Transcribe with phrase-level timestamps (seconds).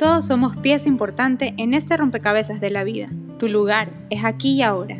[0.00, 3.10] Todos somos pieza importante en este rompecabezas de la vida.
[3.38, 4.96] Tu lugar es aquí y ahora.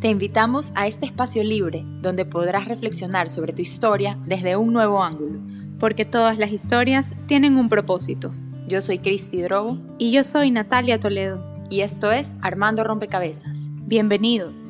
[0.00, 5.04] Te invitamos a este espacio libre donde podrás reflexionar sobre tu historia desde un nuevo
[5.04, 5.38] ángulo.
[5.78, 8.34] Porque todas las historias tienen un propósito.
[8.66, 9.78] Yo soy Cristi Drogo.
[9.98, 11.40] Y yo soy Natalia Toledo.
[11.70, 13.68] Y esto es Armando Rompecabezas.
[13.86, 14.64] Bienvenidos.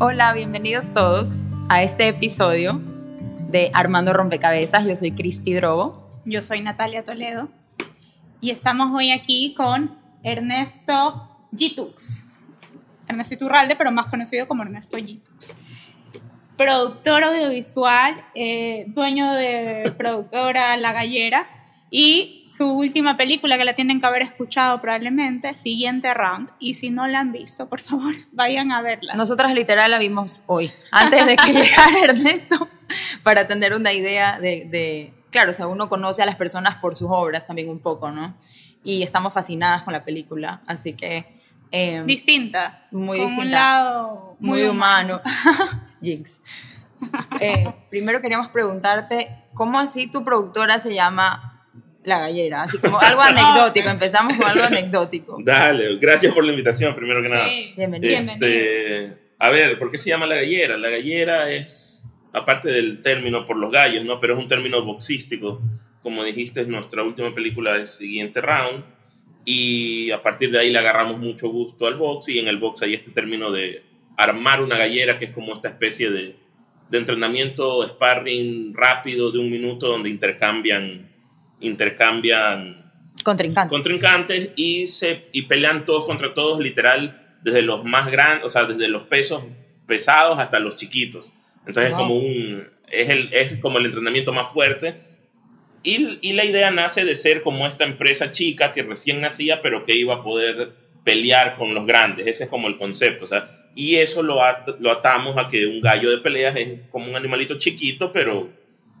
[0.00, 1.28] Hola, bienvenidos todos
[1.68, 2.80] a este episodio
[3.48, 4.84] de Armando Rompecabezas.
[4.84, 6.10] Yo soy Cristi Drogo.
[6.24, 7.48] Yo soy Natalia Toledo.
[8.40, 12.28] Y estamos hoy aquí con Ernesto Gitux.
[13.08, 15.56] Ernesto Iturralde, pero más conocido como Ernesto Gitux.
[16.56, 21.48] Productor audiovisual, eh, dueño de productora La Gallera
[21.90, 26.50] y su última película que la tienen que haber escuchado probablemente, Siguiente Round.
[26.60, 29.14] Y si no la han visto, por favor, vayan a verla.
[29.14, 32.68] Nosotras literal la vimos hoy, antes de que llegara Ernesto,
[33.24, 36.94] para tener una idea de, de claro, o sea, uno conoce a las personas por
[36.94, 38.36] sus obras también un poco, ¿no?
[38.84, 41.26] Y estamos fascinadas con la película, así que...
[41.70, 42.86] Eh, distinta.
[42.90, 43.44] Muy con distinta.
[43.46, 45.20] un lado muy, humano.
[46.02, 46.40] Jinx.
[47.40, 51.66] Eh, primero queríamos preguntarte, ¿cómo así tu productora se llama
[52.04, 52.62] La Gallera?
[52.62, 55.38] Así como algo anecdótico, empezamos con algo anecdótico.
[55.44, 57.48] Dale, gracias por la invitación, primero que nada.
[57.48, 57.74] Sí.
[57.76, 58.14] Bienvenido.
[58.14, 60.76] Este, a ver, ¿por qué se llama la gallera?
[60.76, 64.18] La gallera es, aparte del término por los gallos, ¿no?
[64.20, 65.60] Pero es un término boxístico.
[66.02, 68.84] Como dijiste, nuestra última película es Siguiente Round.
[69.44, 72.28] Y a partir de ahí le agarramos mucho gusto al box.
[72.28, 73.82] Y en el box hay este término de
[74.16, 76.36] armar una gallera, que es como esta especie de,
[76.90, 81.10] de entrenamiento, sparring rápido de un minuto donde intercambian,
[81.60, 82.92] intercambian
[83.22, 83.70] Contrincante.
[83.70, 88.64] contrincantes y, se, y pelean todos contra todos, literal, desde los más grandes, o sea,
[88.64, 89.42] desde los pesos
[89.86, 91.32] pesados hasta los chiquitos.
[91.66, 92.00] Entonces Wow.
[92.00, 94.96] es como un, es, el, es como el entrenamiento más fuerte.
[95.82, 99.84] Y, y la idea nace de ser como esta empresa chica que recién nacía, pero
[99.84, 100.72] que iba a poder
[101.04, 102.26] pelear con los grandes.
[102.26, 103.24] Ese es como el concepto.
[103.24, 106.80] O sea, y eso lo, at- lo atamos a que un gallo de peleas es
[106.90, 108.50] como un animalito chiquito, pero,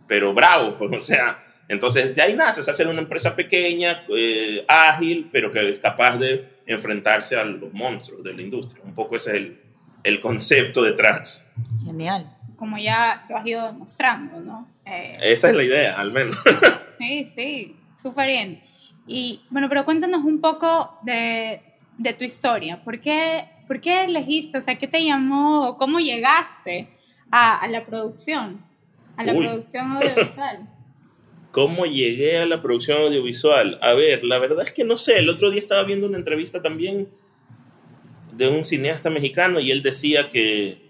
[0.06, 0.76] pero bravo.
[0.78, 5.28] Pues, o sea, entonces de ahí nace, o sea, ser una empresa pequeña, eh, ágil,
[5.32, 8.82] pero que es capaz de enfrentarse a los monstruos de la industria.
[8.84, 9.58] Un poco ese es el,
[10.04, 11.50] el concepto detrás.
[11.84, 12.34] Genial.
[12.58, 14.68] Como ya lo has ido demostrando, ¿no?
[14.84, 16.36] Eh, Esa es la idea, al menos.
[16.98, 18.60] Sí, sí, súper bien.
[19.06, 21.62] Y bueno, pero cuéntanos un poco de,
[21.96, 22.82] de tu historia.
[22.82, 26.88] ¿Por qué, ¿Por qué elegiste, o sea, qué te llamó, cómo llegaste
[27.30, 28.60] a, a la producción,
[29.16, 29.46] a la Uy.
[29.46, 30.68] producción audiovisual?
[31.52, 33.78] ¿Cómo llegué a la producción audiovisual?
[33.80, 35.20] A ver, la verdad es que no sé.
[35.20, 37.08] El otro día estaba viendo una entrevista también
[38.32, 40.87] de un cineasta mexicano y él decía que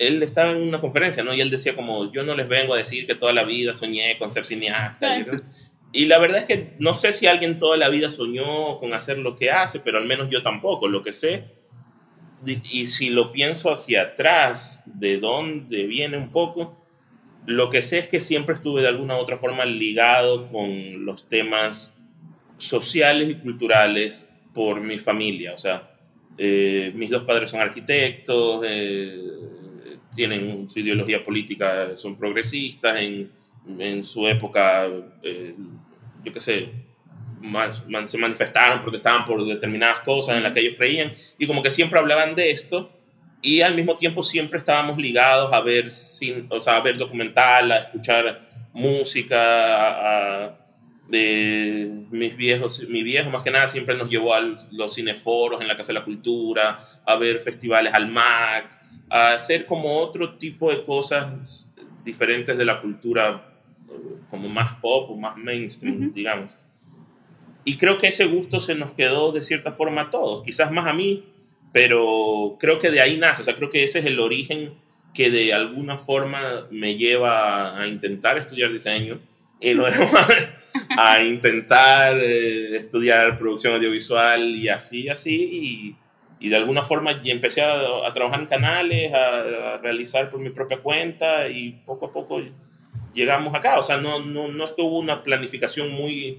[0.00, 1.32] él estaba en una conferencia, ¿no?
[1.34, 4.18] Y él decía como, yo no les vengo a decir que toda la vida soñé
[4.18, 5.18] con ser cineasta.
[5.18, 5.42] Y- Claro.
[5.92, 9.18] Y la verdad es que no sé si alguien toda la vida soñó con hacer
[9.18, 10.86] lo que hace, pero al menos yo tampoco.
[10.88, 11.44] Lo que sé,
[12.42, 16.80] di- y si lo pienso hacia atrás, de dónde viene un poco,
[17.46, 21.28] lo que sé es que siempre estuve de alguna u otra forma ligado con los
[21.28, 21.92] temas
[22.56, 25.54] sociales y culturales por mi familia.
[25.54, 25.90] O sea,
[26.38, 29.18] eh, mis dos padres son arquitectos, eh,
[30.14, 33.30] tienen su ideología política, son progresistas, en,
[33.78, 34.86] en su época,
[35.22, 35.54] eh,
[36.24, 36.68] yo qué sé,
[37.40, 41.70] más- se manifestaron, protestaban por determinadas cosas en las que ellos creían, y como que
[41.70, 42.92] siempre hablaban de esto,
[43.42, 47.72] y al mismo tiempo siempre estábamos ligados a ver, cin- o sea, a ver documental,
[47.72, 50.56] a escuchar música, a, a-
[51.08, 55.66] de mis viejos, mi viejo más que nada siempre nos llevó a los cineforos en
[55.66, 60.70] la Casa de la Cultura, a ver festivales al MAC, a hacer como otro tipo
[60.70, 61.70] de cosas
[62.04, 63.54] diferentes de la cultura
[63.88, 63.92] eh,
[64.30, 66.12] como más pop o más mainstream, Ujú.
[66.14, 66.56] digamos.
[67.64, 70.86] Y creo que ese gusto se nos quedó de cierta forma a todos, quizás más
[70.86, 71.24] a mí,
[71.72, 74.72] pero creo que de ahí nace, o sea, creo que ese es el origen
[75.12, 79.20] que de alguna forma me lleva a intentar estudiar diseño
[79.60, 80.08] y luego
[80.98, 85.96] a intentar eh, estudiar producción audiovisual y así, así, y,
[86.40, 90.40] y de alguna forma ya empecé a, a trabajar en canales, a, a realizar por
[90.40, 92.42] mi propia cuenta y poco a poco
[93.14, 96.38] llegamos acá, o sea, no, no, no es que hubo una planificación muy,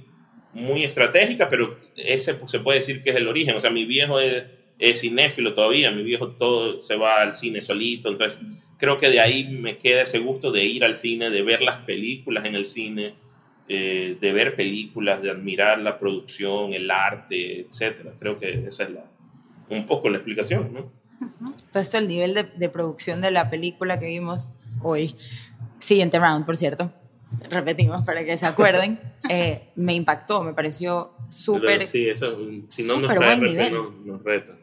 [0.54, 4.20] muy estratégica, pero ese se puede decir que es el origen, o sea, mi viejo
[4.20, 4.44] es,
[4.80, 8.38] es cinéfilo todavía, mi viejo todo se va al cine solito, entonces
[8.78, 11.78] creo que de ahí me queda ese gusto de ir al cine, de ver las
[11.78, 13.14] películas en el cine,
[13.68, 18.14] eh, de ver películas, de admirar la producción, el arte, etcétera.
[18.20, 19.06] Creo que esa es la,
[19.72, 20.92] un poco la explicación, ¿no?
[21.72, 24.52] Todo esto, el nivel de, de producción de la película que vimos
[24.82, 25.16] hoy.
[25.80, 26.92] Siguiente round, por cierto.
[27.50, 31.84] repetimos para que se acuerden, eh, me impactó, me pareció súper...
[31.84, 32.38] Sí, eso,
[32.68, 33.72] si no nos trae nivel.
[33.74, 34.54] no- nos reta.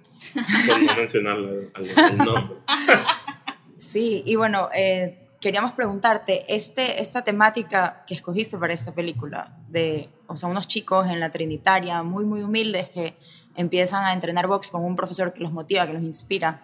[0.66, 2.56] Por no mencionar el nombre.
[3.76, 10.08] Sí, y bueno, eh, queríamos preguntarte, este, esta temática que escogiste para esta película, de,
[10.26, 13.14] o sea, unos chicos en la Trinitaria muy, muy humildes que
[13.58, 16.62] empiezan a entrenar box con un profesor que los motiva, que los inspira.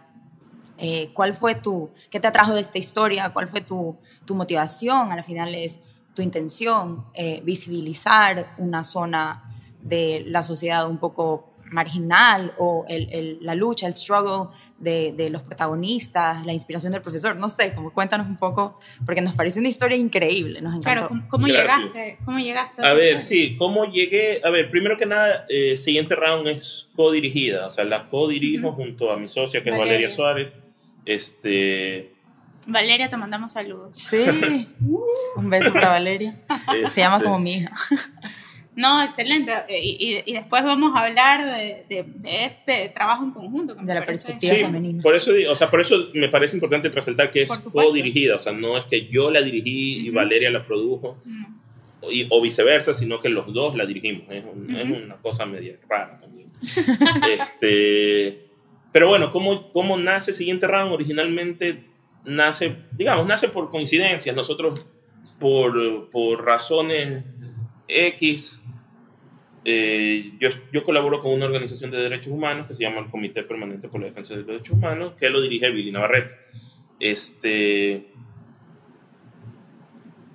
[0.78, 3.32] Eh, ¿Cuál fue tu, qué te atrajo de esta historia?
[3.32, 5.10] ¿Cuál fue tu, tu motivación?
[5.10, 5.82] Al final es
[6.14, 9.42] tu intención, eh, visibilizar una zona
[9.82, 15.28] de la sociedad un poco marginal o el- el- la lucha, el struggle de, de
[15.28, 19.58] los protagonistas, la inspiración del profesor, no sé, como cuéntanos un poco, porque nos parece
[19.58, 20.84] una historia increíble, nos encantó.
[20.84, 22.18] Claro, ¿cómo, cómo llegaste?
[22.24, 22.86] ¿Cómo llegaste?
[22.86, 24.40] A ver, sí, ¿cómo llegué?
[24.44, 29.10] A ver, primero que nada, eh, siguiente round es co-dirigida, o sea, la co-dirijo junto
[29.10, 29.94] a mi socia que es Valeria.
[30.08, 30.62] Valeria Suárez.
[31.04, 32.12] Este,
[32.66, 33.96] Valeria, te mandamos saludos.
[33.98, 34.16] Sí,
[35.36, 36.34] un beso para Valeria.
[36.88, 37.72] Se llama este, como mi hija.
[38.76, 39.52] No, excelente.
[39.68, 43.74] Eh, Y, y- y después vamos a hablar de, de- de este trabajo en conjunto.
[43.74, 44.52] De la perspectiva.
[44.54, 45.02] Sí, femenina.
[45.02, 48.52] por eso, o sea, por eso me parece importante resaltar que es co-dirigida, o sea,
[48.52, 50.10] no es que yo la dirigí y.
[50.10, 51.18] Valeria la produjo,
[52.10, 54.22] y- o viceversa, sino que los dos la dirigimos.
[54.30, 56.50] Es, un- es una cosa media rara también.
[57.32, 58.46] este,
[58.92, 60.92] pero bueno, ¿cómo, ¿cómo nace Siguiente Round?
[60.92, 61.84] Originalmente
[62.24, 64.34] nace, digamos, nace por coincidencias.
[64.34, 64.86] Nosotros,
[65.38, 67.24] por, por razones
[67.88, 68.63] X,
[69.64, 73.42] eh, yo, yo colaboro con una organización de derechos humanos que se llama el Comité
[73.44, 76.34] Permanente por la Defensa de los Derechos Humanos, que lo dirige Billy Navarrete.
[77.00, 78.08] Este,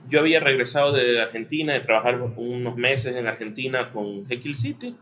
[0.10, 4.96] yo había regresado de Argentina, de trabajar unos meses en Argentina con Jekyll City.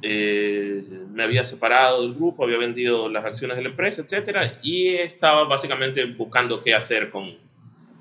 [0.00, 4.52] Eh, me había separado del grupo, había vendido las acciones de la empresa, etc.
[4.62, 7.36] Y estaba básicamente buscando qué hacer con,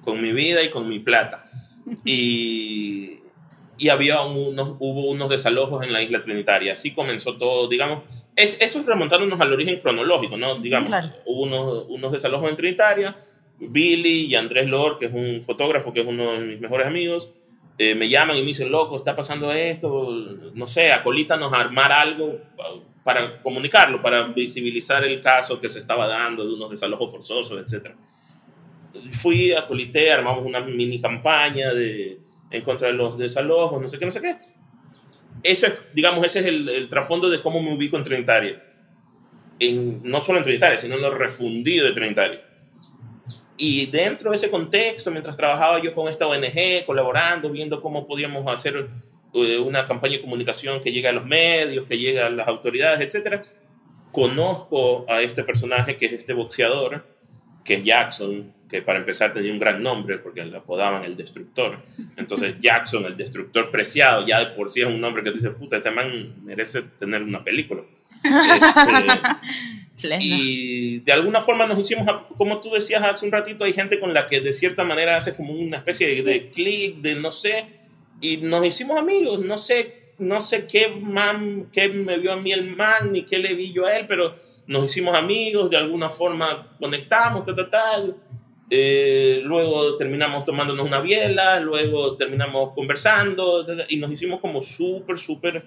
[0.03, 1.41] con mi vida y con mi plata.
[2.05, 3.20] Y,
[3.81, 6.73] y había unos, hubo unos desalojos en la isla Trinitaria.
[6.73, 8.03] Así comenzó todo, digamos.
[8.35, 10.55] Es, eso es remontándonos al origen cronológico, ¿no?
[10.59, 11.09] Digamos, claro.
[11.25, 13.17] hubo unos, unos desalojos en Trinitaria.
[13.59, 17.31] Billy y Andrés Lor, que es un fotógrafo, que es uno de mis mejores amigos,
[17.77, 20.09] eh, me llaman y me dicen, loco, está pasando esto,
[20.53, 22.65] no sé, acolítanos a armar algo pa-
[23.03, 27.91] para comunicarlo, para visibilizar el caso que se estaba dando de unos desalojos forzosos, etc.
[29.11, 32.19] Fui, acolité, armamos una mini campaña de,
[32.51, 34.37] en contra de los desalojos, no sé qué, no sé qué.
[35.43, 38.63] Eso es, digamos, ese es el, el trasfondo de cómo me ubico en Trinitaria.
[39.59, 42.39] En, no solo en Trinitaria, sino en lo refundido de Trinitaria.
[43.57, 48.51] Y dentro de ese contexto, mientras trabajaba yo con esta ONG, colaborando, viendo cómo podíamos
[48.51, 48.89] hacer
[49.33, 53.13] eh, una campaña de comunicación que llegue a los medios, que llegue a las autoridades,
[53.13, 53.39] etc.,
[54.11, 57.05] conozco a este personaje que es este boxeador,
[57.63, 61.77] que es Jackson, que para empezar tenía un gran nombre porque le apodaban el destructor.
[62.17, 65.51] Entonces Jackson, el destructor preciado, ya de por sí es un nombre que tú dices,
[65.57, 67.81] puta, este man merece tener una película.
[70.01, 73.73] Este, y de alguna forma nos hicimos, a- como tú decías hace un ratito, hay
[73.73, 77.15] gente con la que de cierta manera hace como una especie de, de clic, de
[77.15, 77.65] no sé,
[78.19, 82.51] y nos hicimos amigos, no sé, no sé qué, man, qué me vio a mí
[82.51, 84.35] el man, ni qué le vi yo a él, pero
[84.71, 88.03] nos hicimos amigos, de alguna forma conectamos, ta, ta, ta.
[88.69, 94.61] Eh, luego terminamos tomándonos una biela, luego terminamos conversando, ta, ta, y nos hicimos como
[94.61, 95.65] súper, súper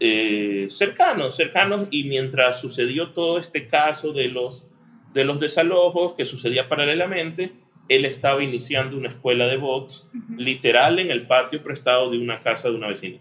[0.00, 4.66] eh, cercanos, cercanos, y mientras sucedió todo este caso de los,
[5.12, 7.52] de los desalojos que sucedía paralelamente,
[7.90, 12.70] él estaba iniciando una escuela de box, literal en el patio prestado de una casa
[12.70, 13.18] de una vecina.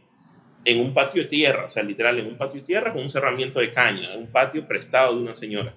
[0.65, 3.09] En un patio de tierra, o sea, literal en un patio de tierra con un
[3.09, 5.73] cerramiento de caña, un patio prestado de una señora.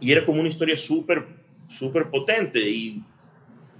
[0.00, 1.26] Y era como una historia súper,
[1.68, 2.60] súper potente.
[2.60, 3.02] Y,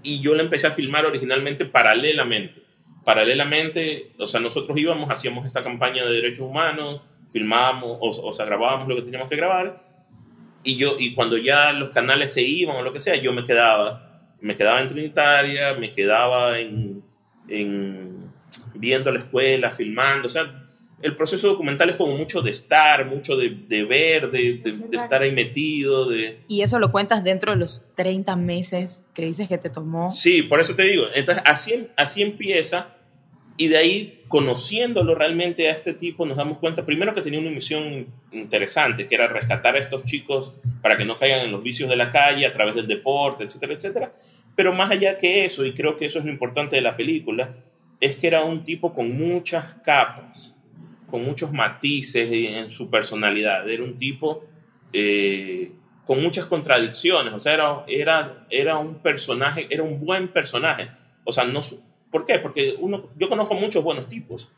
[0.02, 2.60] y yo la empecé a filmar originalmente paralelamente
[3.04, 8.44] paralelamente, o sea, nosotros íbamos, hacíamos esta campaña de derechos humanos, filmábamos, o, o sea,
[8.46, 9.82] grabábamos lo que teníamos que grabar,
[10.62, 13.44] y yo, y cuando ya los canales se iban o lo que sea, yo me
[13.44, 17.02] quedaba, me quedaba en Trinitaria, me quedaba en,
[17.48, 18.29] en
[18.80, 20.66] viendo la escuela, filmando, o sea,
[21.02, 24.96] el proceso documental es como mucho de estar, mucho de, de ver, de, de, de
[24.96, 26.40] estar ahí metido, de...
[26.46, 30.10] Y eso lo cuentas dentro de los 30 meses que dices que te tomó.
[30.10, 31.04] Sí, por eso te digo.
[31.14, 32.96] Entonces, así, así empieza.
[33.56, 37.50] Y de ahí, conociéndolo realmente a este tipo, nos damos cuenta, primero que tenía una
[37.50, 41.88] misión interesante, que era rescatar a estos chicos para que no caigan en los vicios
[41.88, 44.12] de la calle a través del deporte, etcétera, etcétera.
[44.54, 47.54] Pero más allá que eso, y creo que eso es lo importante de la película,
[48.00, 50.58] es que era un tipo con muchas capas,
[51.08, 53.68] con muchos matices en su personalidad.
[53.68, 54.44] Era un tipo
[54.92, 55.72] eh,
[56.06, 57.32] con muchas contradicciones.
[57.34, 60.90] O sea, era, era, era un personaje, era un buen personaje.
[61.24, 61.60] o sea, no,
[62.10, 62.38] ¿por qué?
[62.38, 64.50] Porque uno, yo conozco muchos buenos tipos,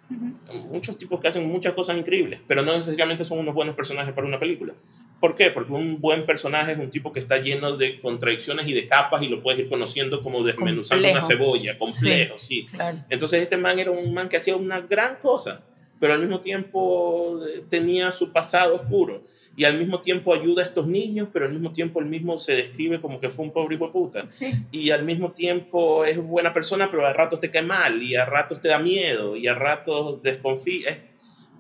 [0.70, 4.26] muchos tipos que hacen muchas cosas increíbles, pero no necesariamente son unos buenos personajes para
[4.26, 4.74] una película.
[5.22, 5.50] ¿Por qué?
[5.50, 9.22] Porque un buen personaje es un tipo que está lleno de contradicciones y de capas
[9.22, 12.66] y lo puedes ir conociendo como desmenuzando una cebolla, complejo, sí.
[13.08, 15.62] Entonces este man era un man que hacía una gran cosa,
[16.00, 19.22] pero al mismo tiempo eh, tenía su pasado oscuro
[19.56, 22.56] y al mismo tiempo ayuda a estos niños, pero al mismo tiempo él mismo se
[22.56, 24.26] describe como que fue un pobre hijo de puta.
[24.72, 28.24] Y al mismo tiempo es buena persona, pero a ratos te cae mal y a
[28.24, 31.12] ratos te da miedo y a ratos desconfía.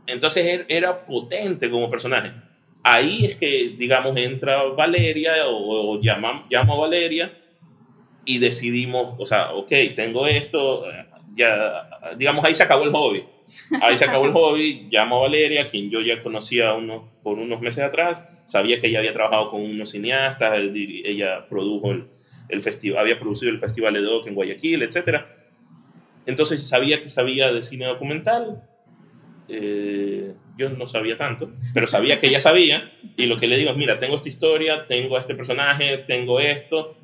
[0.08, 2.32] Entonces era potente como personaje
[2.82, 7.38] ahí es que, digamos, entra Valeria o, llama, llamo a Valeria
[8.24, 10.84] y decidimos, o sea, ok, tengo esto,
[11.34, 13.24] ya, digamos, ahí se acabó el hobby.
[13.82, 17.60] Ahí se acabó el hobby, llamo a Valeria, quien yo ya conocía unos, por unos
[17.60, 22.06] meses atrás, sabía que ella había trabajado con unos cineastas, ella produjo el,
[22.48, 25.24] el festival, había producido el Festival de Doc en Guayaquil, etc.
[26.26, 28.62] Entonces sabía que sabía de cine documental,
[29.48, 33.70] eh, yo no sabía tanto, pero sabía que ella sabía y lo que le digo
[33.70, 36.96] es, mira, tengo esta historia, tengo este personaje, tengo esto,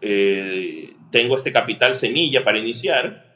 [0.00, 3.28] eh, tengo este capital semilla para iniciar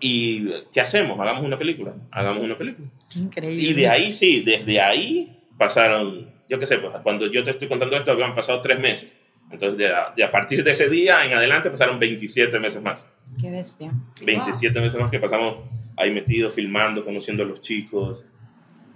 [0.00, 1.18] y ¿qué hacemos?
[1.18, 2.88] Hagamos una película, hagamos una película.
[3.12, 3.62] Qué increíble.
[3.62, 7.68] Y de ahí sí, desde ahí pasaron, yo qué sé, pues cuando yo te estoy
[7.68, 9.16] contando esto, habían pasado tres meses.
[9.50, 13.10] Entonces, de a, de a, partir de ese día en adelante pasaron 27 meses más.
[13.40, 13.92] Qué bestia.
[14.22, 15.66] 27 meses más que pasamos
[15.98, 18.24] ahí metidos, filmando, conociendo a los chicos,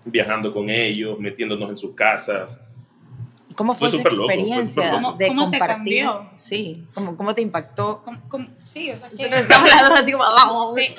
[0.05, 2.61] viajando con ellos, metiéndonos en sus casas.
[3.55, 5.69] ¿Cómo fue, esa experiencia ¿Cómo, de ¿cómo compartir?
[5.69, 6.31] Te cambió?
[6.35, 8.03] Sí, ¿cómo, cómo te impactó?
[8.03, 8.49] ¿Cómo, cómo?
[8.57, 9.25] Sí, o sea, que...
[9.25, 10.95] estamos hablando así como sí.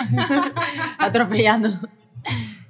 [0.99, 2.09] atropellándonos.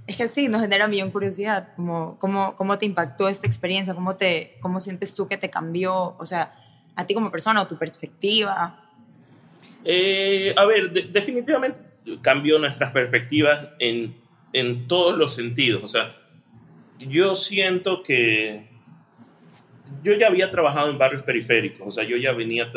[0.07, 4.15] Es que sí, nos genera millón curiosidad, como, cómo, cómo te impactó esta experiencia, cómo,
[4.15, 6.55] te, cómo sientes tú que te cambió, o sea,
[6.95, 8.79] a ti como persona o tu perspectiva.
[9.85, 14.15] Eh, a ver, de, definitivamente cambió nuestras perspectivas en,
[14.53, 15.83] en todos los sentidos.
[15.83, 16.15] O sea,
[16.99, 18.67] yo siento que
[20.03, 22.71] yo ya había trabajado en barrios periféricos, o sea, yo ya venía,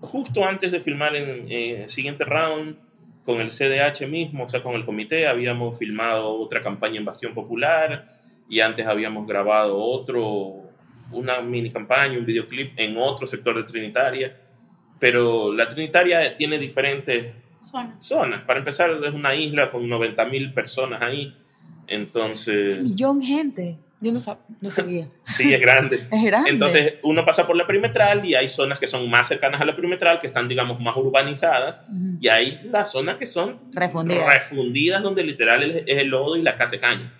[0.00, 2.76] justo antes de filmar en el siguiente round,
[3.28, 7.34] con el CDH mismo, o sea, con el comité, habíamos filmado otra campaña en Bastión
[7.34, 8.16] Popular
[8.48, 10.62] y antes habíamos grabado otro,
[11.12, 14.34] una mini campaña, un videoclip en otro sector de Trinitaria,
[14.98, 18.04] pero la Trinitaria tiene diferentes Zonas.
[18.04, 18.42] Zonas.
[18.42, 21.36] Para empezar, es una isla con 90 mil personas ahí.
[21.86, 22.78] Entonces.
[22.78, 23.78] Un millón de gente.
[24.00, 24.20] Yo no,
[24.60, 25.08] no sabía.
[25.26, 26.06] sí, es grande.
[26.12, 26.50] es grande.
[26.50, 29.74] Entonces, uno pasa por la perimetral y hay zonas que son más cercanas a la
[29.74, 31.84] perimetral, que están, digamos, más urbanizadas.
[32.20, 36.56] Y hay las zonas que son refundidas, refundidas donde literal es, el lodo y la
[36.56, 37.14] casa de caña.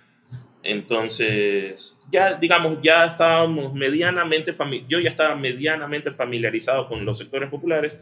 [0.63, 4.53] Entonces, ya, digamos, ya estábamos medianamente,
[4.87, 7.99] yo ya estaba medianamente familiarizado con los sectores populares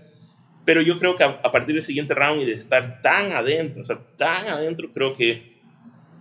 [0.68, 3.86] pero yo creo que a, partir del siguiente round y de estar tan adentro, o
[3.86, 5.56] sea, tan adentro, creo que,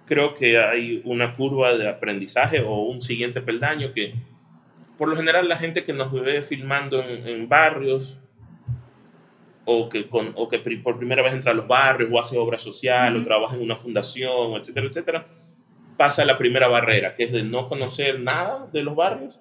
[0.06, 4.14] creo que hay una curva de aprendizaje o un siguiente peldaño que,
[4.96, 8.18] por lo general, la gente que nos ve filmando en, barrios
[9.64, 12.56] o que, con, o que por primera vez entra a los barrios o hace obra
[12.56, 15.26] social o trabaja en una fundación, etcétera, etcétera,
[15.96, 19.40] pasa la primera barrera, que es de no conocer nada de los barrios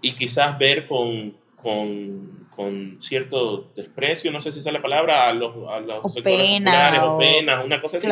[0.00, 5.28] y quizás ver con, con con cierto desprecio, no sé si esa es la palabra,
[5.28, 8.08] a los, a los o sectores pena, populares o, pena, una cosa así.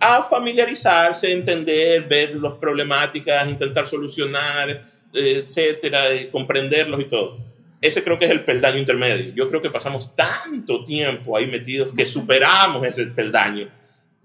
[0.00, 7.36] A familiarizarse, entender, ver las problemáticas, intentar solucionar, etcétera, comprenderlos y todo.
[7.82, 9.34] Ese creo que es el peldaño intermedio.
[9.34, 13.68] Yo creo que pasamos tanto tiempo ahí metidos que superamos ese peldaño.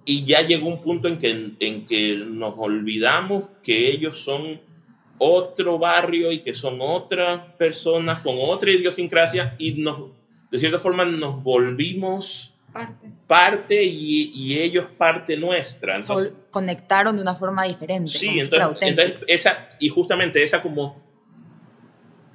[0.05, 4.61] Y ya llegó un punto en que, en que nos olvidamos que ellos son
[5.19, 10.11] otro barrio y que son otras personas con otra idiosincrasia y nos,
[10.49, 15.97] de cierta forma nos volvimos parte, parte y, y ellos parte nuestra.
[15.97, 18.09] Entonces, conectaron de una forma diferente.
[18.09, 21.03] Sí, entonces, entonces, esa, y justamente esa como,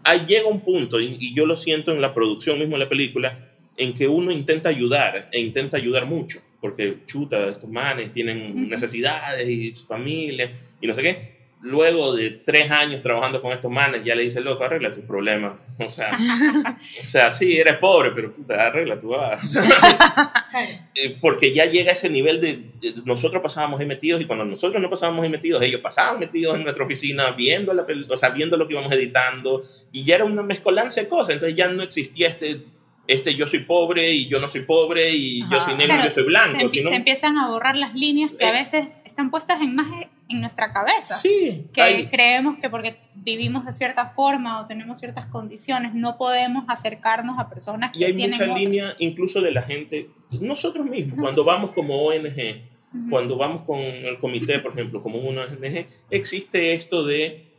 [0.04, 2.90] ahí llega un punto, y, y, yo lo siento en la producción mismo de la
[2.90, 8.68] película, en que uno intenta ayudar e intenta ayudar mucho, porque chuta, estos manes tienen
[8.68, 13.70] necesidades y su familia y no sé qué luego de tres años trabajando con estos
[13.70, 15.54] manes, ya le dice, loco, arregla tus problemas.
[15.76, 16.16] O sea,
[17.00, 19.38] o sea, sí, eres pobre, pero puta, arregla tu vida.
[20.96, 22.62] Eh, porque ya llega ese nivel de,
[23.04, 26.62] nosotros pasábamos ahí metidos y cuando nosotros no pasábamos ahí metidos, ellos pasaban metidos en
[26.62, 30.44] nuestra oficina viendo, la, o sea, viendo lo que íbamos editando y ya era una
[30.44, 31.34] mezcolanza de cosas.
[31.34, 32.60] Entonces ya no existía este
[33.06, 35.60] este yo soy pobre y yo no soy pobre y yo Ajá.
[35.66, 36.60] soy negro y Claro, yo soy blanco.
[36.60, 38.62] Se, sino- se empiezan a borrar las líneas que a Eh.
[38.62, 39.86] veces están puestas en más
[40.30, 41.14] en nuestra cabeza.
[41.16, 46.16] sí, que hay- creemos que porque vivimos de cierta forma o tenemos ciertas condiciones no
[46.16, 50.08] podemos acercarnos a personas que y hay tienen mucha línea incluso de la gente,
[50.40, 52.62] nosotros mismos, cuando vamos como ONG,
[52.94, 53.10] Ujú.
[53.10, 57.52] cuando vamos con el comité, por ejemplo, como una ONG, existe esto de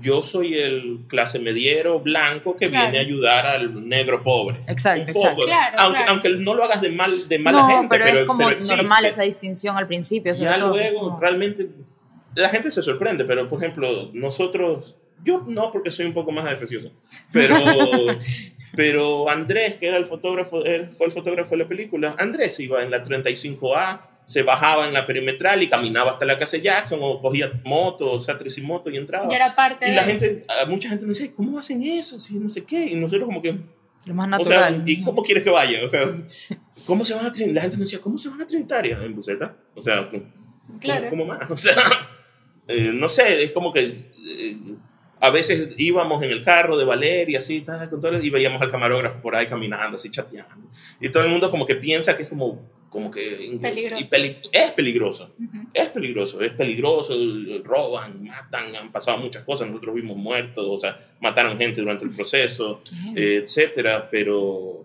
[0.00, 2.90] yo soy el clase mediero blanco que Claro.
[2.90, 4.58] viene a ayudar al negro pobre.
[4.68, 5.18] Exacto, poco.
[5.24, 5.42] exacto.
[5.44, 6.12] Claro, aunque, claro.
[6.12, 8.58] aunque no lo hagas de mal de mala no, gente, pero, pero, es como pero
[8.76, 10.34] normal esa distinción al principio.
[10.34, 11.68] sobre Ya todo, luego, como- realmente,
[12.34, 16.44] la gente se sorprende, pero por ejemplo, nosotros, yo no porque soy un poco más
[16.44, 16.92] defesioso,
[17.32, 17.56] pero,
[18.76, 22.82] pero Andrés, que era el fotógrafo, él fue el fotógrafo de la película, Andrés iba
[22.82, 26.98] en la 35A, se bajaba en la perimetral y caminaba hasta la casa de Jackson
[27.00, 29.26] o cogía moto, o sea, moto y entraba.
[29.28, 32.18] Yo era parte Y la de- gente, mucha gente nos dice, ¿cómo hacen eso?
[32.18, 32.86] Si no sé qué.
[32.86, 33.56] Y nosotros como que,
[34.04, 34.82] Lo más o sea, natural.
[34.88, 35.78] ¿y cómo quieres que vaya?
[35.84, 36.12] O sea,
[36.86, 37.28] ¿cómo se van a?
[37.28, 39.56] La gente nos decía, ¿cómo se van a Trinitaria en Buceta?
[39.74, 40.24] O sea, ¿cómo,
[40.80, 41.08] Claro.
[41.10, 41.38] cómo más?
[41.50, 41.76] O sea,
[42.66, 44.56] eh, no sé, es como que eh,
[45.20, 47.64] a veces íbamos en el carro de Valeria, así,
[48.22, 50.68] y veíamos al camarógrafo por ahí caminando, así chateando.
[51.00, 53.58] Y todo el mundo como que piensa que es como, como que...
[53.60, 54.02] Peligroso.
[54.02, 55.34] y peli- es peligroso.
[55.38, 55.66] Ujú.
[55.74, 57.14] Es peligroso, es peligroso,
[57.64, 62.14] roban, matan, han pasado muchas cosas, nosotros vimos muertos, o sea, mataron gente durante el
[62.14, 62.80] proceso,
[63.16, 64.84] eh, etcétera, pero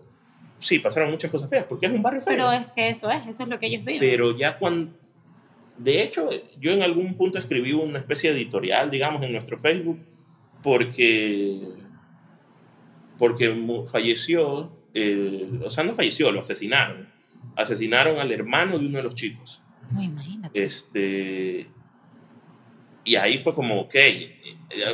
[0.60, 2.34] sí, pasaron muchas cosas feas, porque es un barrio feo.
[2.36, 4.92] pero es que eso es eso es lo que ellos viven Pero ya cuando...
[5.78, 6.28] De hecho,
[6.60, 9.98] yo en algún punto escribí una especie de editorial, digamos, en nuestro Facebook,
[10.62, 11.58] porque,
[13.18, 13.54] porque
[13.90, 17.11] falleció, eh, o sea, no falleció, lo asesinaron.
[17.56, 19.62] Asesinaron al hermano de uno de los chicos.
[19.90, 20.62] No, imagínate.
[20.64, 21.66] Este,
[23.04, 23.94] y ahí fue como, ok,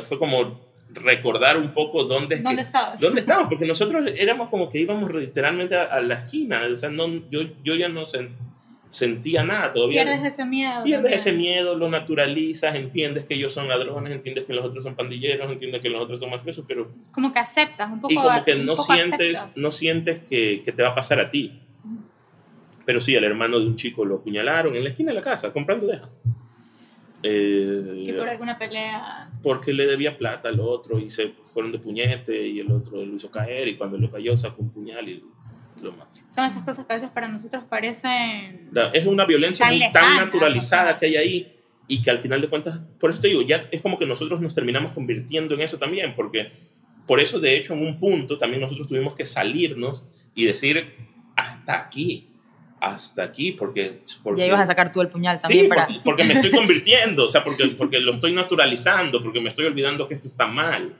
[0.03, 3.49] fue como recordar un poco dónde, es que- dónde estabas ¿Dónde estábamos?
[3.49, 6.61] Porque nosotros éramos como que íbamos literalmente a, a la esquina.
[6.71, 8.31] O sea, no, yo, yo ya no sen-
[8.89, 10.03] sentía nada todavía.
[10.03, 14.53] pierdes ese miedo Pierdes ese miedo, lo naturalizas, entiendes que ellos son ladrones, entiendes que
[14.53, 18.01] los otros son pandilleros, entiendes que los otros son mafiosos, pero como que aceptas un
[18.01, 19.57] poco y como que no sientes, aceptas.
[19.57, 21.61] no sientes que, que te va a pasar a ti.
[22.89, 25.53] Pero sí, el hermano de un chico lo apuñalaron en la esquina de la casa,
[25.53, 26.09] comprando deja.
[27.21, 31.77] Eh, y por alguna pelea porque le debía plata al otro y se fueron de
[31.77, 35.23] puñete y el otro lo hizo caer y cuando lo cayó sacó un puñal y
[35.83, 36.17] lo mató.
[36.33, 40.25] son esas cosas que a veces para nosotros parecen Es una violencia Tan lejana, tan
[40.25, 41.55] naturalizada que hay ahí
[41.87, 44.41] y que al final de cuentas, por eso te digo, ya es como que nosotros
[44.41, 46.51] nos terminamos convirtiendo en eso también, porque
[47.05, 50.95] por eso de hecho en un punto también nosotros tuvimos que salirnos y decir
[51.35, 52.29] hasta aquí,
[52.79, 54.01] hasta aquí, porque...
[54.23, 55.85] porque Ya ibas a sacar tú el puñal también Sí, para...
[55.85, 59.65] porque, porque me estoy convirtiendo, o sea, porque, porque lo estoy naturalizando, porque me estoy
[59.65, 60.95] olvidando que esto está mal,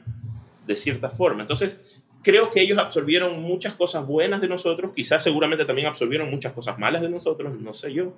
[0.67, 1.41] de cierta forma.
[1.41, 6.53] Entonces, creo que ellos absorbieron muchas cosas buenas de nosotros, quizás seguramente también absorbieron muchas
[6.53, 8.13] cosas malas de nosotros, no sé yo,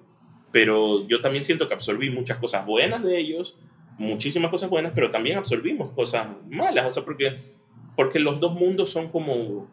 [0.52, 3.58] pero yo también siento que absorbí muchas cosas buenas de ellos,
[3.97, 7.54] muchísimas cosas buenas, pero también absorbimos cosas malas, o sea, porque,
[7.95, 9.69] porque los dos mundos son como,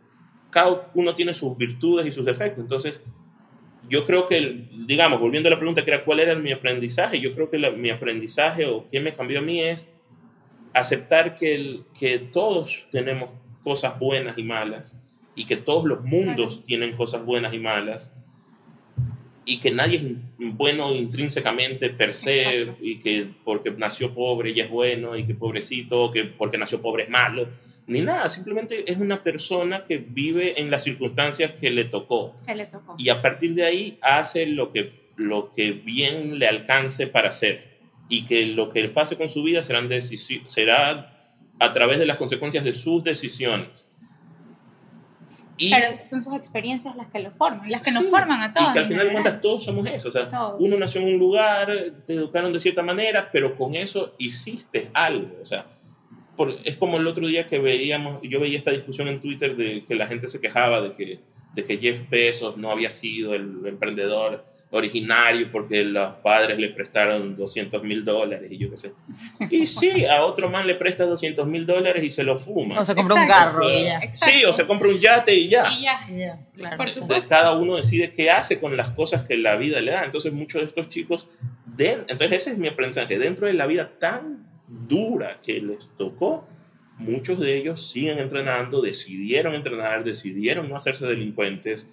[0.50, 3.02] cada uno tiene sus virtudes y sus defectos, entonces
[3.88, 7.34] yo creo que, digamos, volviendo a la pregunta que era cuál era mi aprendizaje, yo
[7.34, 9.88] creo que la- mi aprendizaje o qué me cambió a mí es
[10.74, 13.30] aceptar que, el- que todos tenemos
[13.62, 14.98] cosas buenas y malas
[15.34, 16.66] y que todos los mundos Claro.
[16.66, 18.12] tienen cosas buenas y malas
[19.44, 20.04] y que nadie es
[20.38, 22.78] bueno intrínsecamente per se Exacto.
[22.84, 27.04] y que porque nació pobre ya es bueno y que pobrecito que porque nació pobre
[27.04, 27.48] es malo
[27.88, 32.54] ni nada simplemente es una persona que vive en las circunstancias que le tocó que
[32.54, 37.06] le tocó y a partir de ahí hace lo que, lo que bien le alcance
[37.08, 39.88] para hacer y que lo que pase con su vida serán
[40.48, 41.14] será
[41.60, 43.88] a través de las consecuencias de sus decisiones.
[45.60, 48.52] Y, pero son sus experiencias las que lo forman las que nos Sí, forman a
[48.52, 50.08] todos y que al final de cuentas todos somos eso.
[50.08, 50.54] O sea, Todos.
[50.60, 51.68] uno nació en un lugar,
[52.06, 55.36] te educaron de cierta manera, pero con eso hiciste algo.
[55.42, 55.66] O sea,
[56.38, 59.84] por- es como el otro día que veíamos, yo veía esta discusión en Twitter de
[59.84, 61.18] que la gente se quejaba de que,
[61.54, 67.36] de que Jeff Bezos no había sido el emprendedor originario porque los padres le prestaron
[67.36, 68.92] 200 mil dólares y yo qué sé.
[69.50, 72.78] Y sí, a otro man le presta 200 mil dólares y se lo fuma.
[72.80, 74.12] O se compró un carro O sea, y ya.
[74.12, 75.72] Sí, o se compra un yate y ya.
[75.72, 76.76] y ya Ya, claro.
[76.76, 77.28] Por supuesto.
[77.30, 80.04] cada uno decide qué hace con las cosas que la vida le da.
[80.04, 81.26] Entonces muchos de estos chicos,
[81.64, 86.46] de, entonces ese es mi aprendizaje, dentro de la vida tan dura que les tocó,
[86.98, 91.88] muchos de ellos siguen entrenando, decidieron entrenar, decidieron no hacerse delincuentes,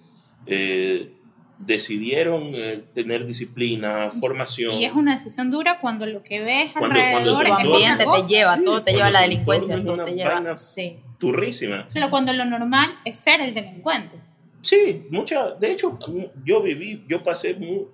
[0.46, 1.12] eh,
[1.58, 4.74] decidieron eh, tener disciplina, formación.
[4.74, 6.98] y es una decisión dura cuando lo que ves Cuando- cuando
[7.38, 9.94] alrededor es entorno- ambiente te lleva, Sí, todo te lleva a la cuando delincuencia, todo
[9.94, 10.34] una te lleva.
[10.34, 10.96] vaina- Sí.
[11.18, 11.88] Turrísima.
[11.94, 14.20] Pero cuando lo normal es ser el delincuente
[14.60, 15.52] Sí, mucha.
[15.54, 15.96] De hecho,
[16.44, 17.54] yo viví, yo pasé.
[17.54, 17.86] Muy,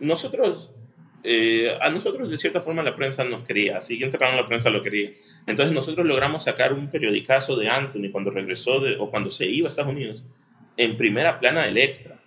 [0.00, 0.70] nosotros.
[1.28, 3.80] Eh, a nosotros, de cierta forma, la prensa nos quería.
[3.80, 5.10] Siguiente round, la prensa lo quería.
[5.46, 9.66] Entonces, nosotros logramos sacar un periodicazo de Anthony cuando regresó de, o cuando se iba
[9.66, 10.22] a Estados Unidos
[10.76, 12.20] en primera plana del extra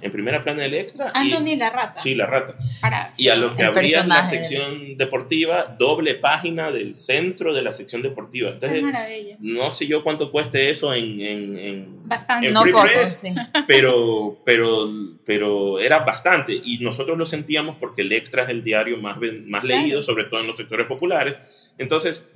[0.00, 1.10] en primera plana del extra.
[1.14, 2.00] Anthony la rata.
[2.00, 2.54] Sí, la rata.
[2.80, 7.72] Para, y a lo que abría la sección deportiva, doble página del centro de la
[7.72, 8.50] sección deportiva.
[8.50, 9.36] Entonces, maravilla.
[9.40, 12.48] no sé yo cuánto cueste eso en, en, en, bastante.
[12.48, 13.34] en no Free poco, Press, sí.
[13.66, 14.88] pero, pero,
[15.24, 16.60] pero era bastante.
[16.64, 19.82] Y nosotros lo sentíamos porque el extra es el diario más, más Claro.
[19.82, 21.38] leído, sobre todo en los sectores populares.
[21.78, 22.26] Entonces,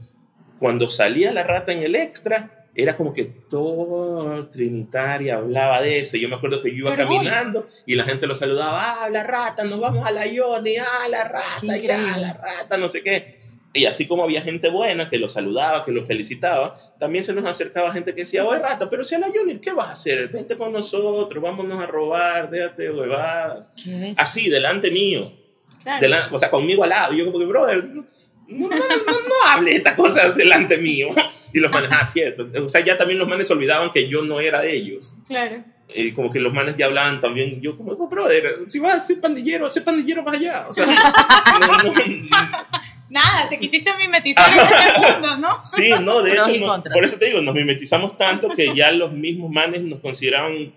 [0.58, 6.16] cuando salía la rata en el extra, era como que todo Trinitaria hablaba de eso.
[6.16, 9.22] Yo me acuerdo que yo iba Pero caminando y la gente lo saludaba, ah, la
[9.22, 12.20] rata, nos vamos a la Yoni, ah, la rata, ya, increíble.
[12.20, 13.40] la rata, no sé qué.
[13.72, 17.44] Y así como había gente buena que lo saludaba, que lo felicitaba, también se nos
[17.44, 20.28] acercaba gente que decía, oye rata, pero si a la Juni, ¿qué vas a hacer?
[20.28, 23.72] Vente con nosotros, vámonos a robar, déjate de huevadas.
[24.16, 25.32] Así, delante mío,
[25.84, 26.06] Claro.
[26.32, 27.14] o sea, conmigo al lado.
[27.14, 28.04] Y yo como que, brother, no,
[28.48, 31.08] no, no, no, no hable esta cosa delante mío.
[31.52, 32.48] Y los manes, ah, cierto.
[32.64, 35.18] O sea, ya también los manes se olvidaban que yo no era de ellos.
[35.26, 35.64] Claro.
[35.92, 37.60] Y como que los manes ya hablaban también.
[37.60, 40.66] Yo como, "Oh, brother, si vas a ser pandillero, sé pandillero más allá.
[40.68, 40.86] O sea,
[41.60, 41.92] no, no,
[43.08, 45.58] Nada, te quisiste mimetizar en este mundo, ¿no?
[45.64, 49.10] Sí, no, de hecho, no- por eso te digo, nos mimetizamos tanto que ya los
[49.12, 50.72] mismos manes nos consideraban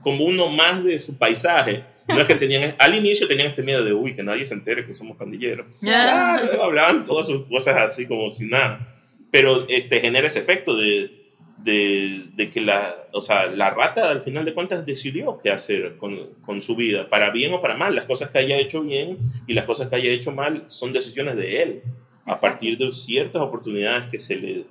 [0.00, 1.84] como uno más de su paisaje.
[2.08, 4.86] No es que tenían, al inicio tenían este miedo de, uy, que nadie se entere
[4.86, 5.66] que somos pandilleros.
[5.82, 6.34] Ya.
[6.36, 8.93] Ah, luego hablaban todas sus cosas así como sin nada.
[9.34, 11.10] Pero este, genera ese efecto de,
[11.58, 15.96] de, de que la, o sea, la rata al final de cuentas decidió qué hacer
[15.96, 17.94] con, con su vida, para bien o para mal.
[17.96, 19.18] Las cosas que haya hecho bien
[19.48, 21.82] y las cosas que haya hecho mal son decisiones de él,
[22.26, 22.40] a Exacto.
[22.42, 24.64] partir de ciertas oportunidades que se le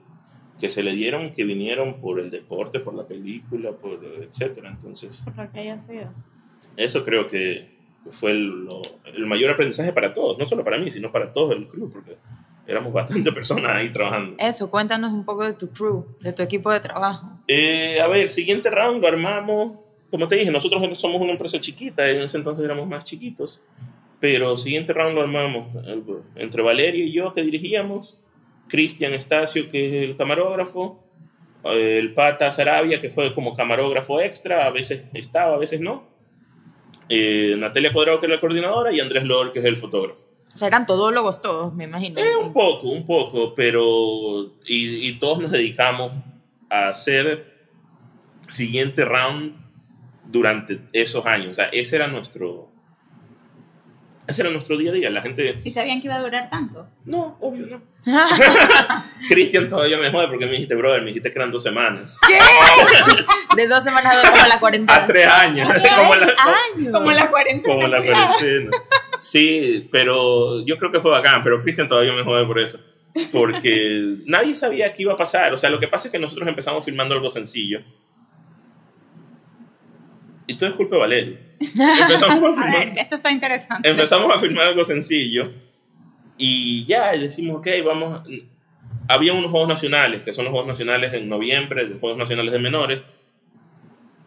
[0.60, 4.70] que se le dieron, que vinieron por el deporte, por la película, por etcétera.
[4.70, 6.14] Entonces, Por lo que haya sido.
[6.78, 7.70] eso creo que
[8.12, 8.82] fue el, lo-
[9.14, 12.16] el mayor aprendizaje para todos, no solo para mí, sino para todo el club, porque
[12.68, 14.36] éramos bastante personas ahí trabajando.
[14.40, 17.28] Eso, cuéntanos un poco de tu crew, de tu equipo de trabajo.
[17.48, 19.80] Eh, a ver, siguiente round lo armamos.
[20.10, 23.62] Como te dije, nosotros somos una empresa chiquita, en ese entonces éramos más chiquitos.
[24.20, 25.68] Pero siguiente round lo armamos
[26.36, 28.18] entre Valeria y yo, que dirigíamos,
[28.70, 31.04] Cristian Estacio, que es el camarógrafo,
[31.66, 36.08] el Pata Sarabia, que fue como camarógrafo extra, a veces estaba, a veces no.
[37.10, 40.26] eh, Natalia Cuadrado, que es la coordinadora, y Andrés Lor, que es el fotógrafo.
[40.54, 42.20] O sea, eran todólogos todos, me imagino.
[42.20, 44.54] Eh, un poco, un poco, pero.
[44.68, 46.12] Y, y todos nos dedicamos
[46.70, 47.68] a hacer
[48.48, 49.56] siguiente round
[50.26, 51.52] durante esos años.
[51.52, 52.70] O sea, ese era nuestro.
[54.26, 55.10] Ese era nuestro día a día.
[55.10, 55.60] La gente.
[55.64, 56.88] ¿Y sabían que iba a durar tanto?
[57.06, 57.82] No, obvio no.
[59.30, 62.20] Cristian todavía me jode porque me dijiste, brother, me dijiste que eran dos semanas.
[62.28, 62.38] ¿Qué?
[63.56, 65.04] De dos semanas de como la cuarentena.
[65.04, 65.70] A tres años.
[65.74, 66.92] ¿Tres como la, años?
[66.92, 67.76] Como la cuarentena.
[67.76, 68.72] como la cuarentena.
[69.20, 72.80] Sí, pero yo creo que fue bacán, pero Cristian todavía me jode por eso.
[73.32, 75.54] Porque nadie sabía qué iba a pasar.
[75.54, 77.82] O sea, lo que pasa es que nosotros empezamos filmando algo sencillo.
[80.48, 81.38] Y todo es culpa de Valerio.
[81.60, 83.90] Empezamos a A filmar, ver, esto está interesante.
[83.90, 85.52] empezamos a filmar algo sencillo.
[86.38, 88.28] Y ya decimos, ok, vamos.
[89.08, 92.60] Había unos Juegos Nacionales, que son los Juegos Nacionales en noviembre, los Juegos Nacionales de
[92.60, 93.04] Menores.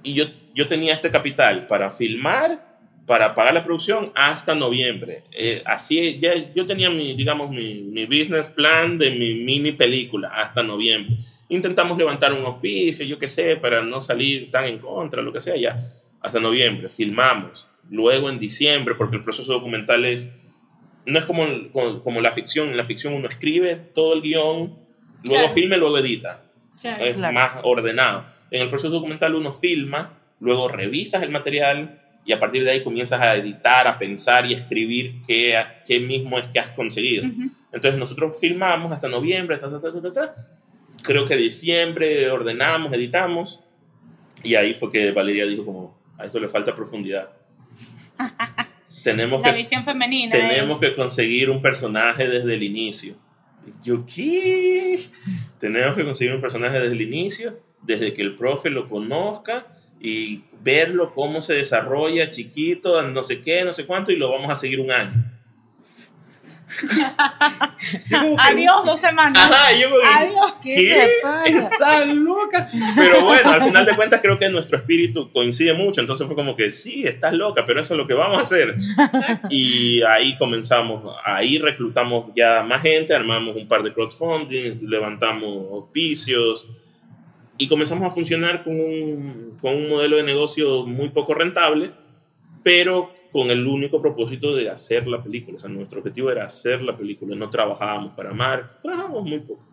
[0.02, 2.65] Y yo, yo tenía este capital para filmar,
[3.06, 5.22] para pagar la producción hasta noviembre.
[5.32, 10.28] Eh, así, ya yo tenía mi, digamos, mi, mi business plan de mi mini película
[10.28, 11.16] hasta noviembre.
[11.48, 15.38] Intentamos levantar un auspicio, yo qué sé, para no salir tan en contra, lo que
[15.40, 15.80] sea, ya.
[16.20, 17.68] Hasta noviembre, filmamos.
[17.88, 20.32] Luego en diciembre, porque el proceso documental es,
[21.04, 22.70] no es como, como, como la ficción.
[22.70, 24.76] En la ficción uno escribe todo el guion,
[25.22, 25.50] luego Claro.
[25.54, 26.42] filma y luego edita
[26.82, 27.32] es Claro.
[27.32, 28.24] más ordenado.
[28.50, 32.82] En el proceso documental uno filma, luego revisas el material y a partir de ahí
[32.82, 37.24] comienzas a editar, a pensar y a escribir qué, qué mismo es que has conseguido.
[37.24, 37.52] Ujú.
[37.72, 40.34] Entonces nosotros filmamos hasta noviembre, ta, ta, ta,
[41.02, 43.60] creo que diciembre ordenamos, editamos
[44.42, 47.30] y ahí fue que Valeria dijo como, a esto le falta profundidad.
[49.04, 50.36] tenemos La que visión femenina.
[50.36, 50.48] ¿eh?
[50.48, 53.14] tenemos que conseguir un personaje desde el inicio.
[53.84, 55.00] Yo, ¿qué?
[55.60, 59.66] Tenemos que conseguir un personaje desde el inicio, desde que el profe lo conozca
[60.00, 64.50] y verlo cómo se desarrolla chiquito, no sé qué, no sé cuánto, y lo vamos
[64.50, 65.36] a seguir un año.
[68.38, 69.50] Adiós, dos semanas.
[69.50, 70.52] Ajá, yo como Adiós.
[70.62, 71.10] ¿Qué
[71.44, 72.14] ¿Qué?
[72.14, 72.68] loca.
[72.96, 76.00] Pero bueno, al final de cuentas creo que nuestro espíritu coincide mucho.
[76.00, 78.76] Entonces fue como que sí, estás loca, pero eso es lo que vamos a hacer.
[79.50, 86.66] Y ahí comenzamos, ahí reclutamos ya más gente, armamos un par de crowdfunding, levantamos auspicios.
[87.58, 91.90] Y comenzamos a funcionar con un, con un modelo de negocio muy poco rentable,
[92.62, 95.56] pero con el único propósito de hacer la película.
[95.56, 99.64] O sea, nuestro objetivo era hacer la película, no trabajábamos para Mark, trabajábamos muy poco.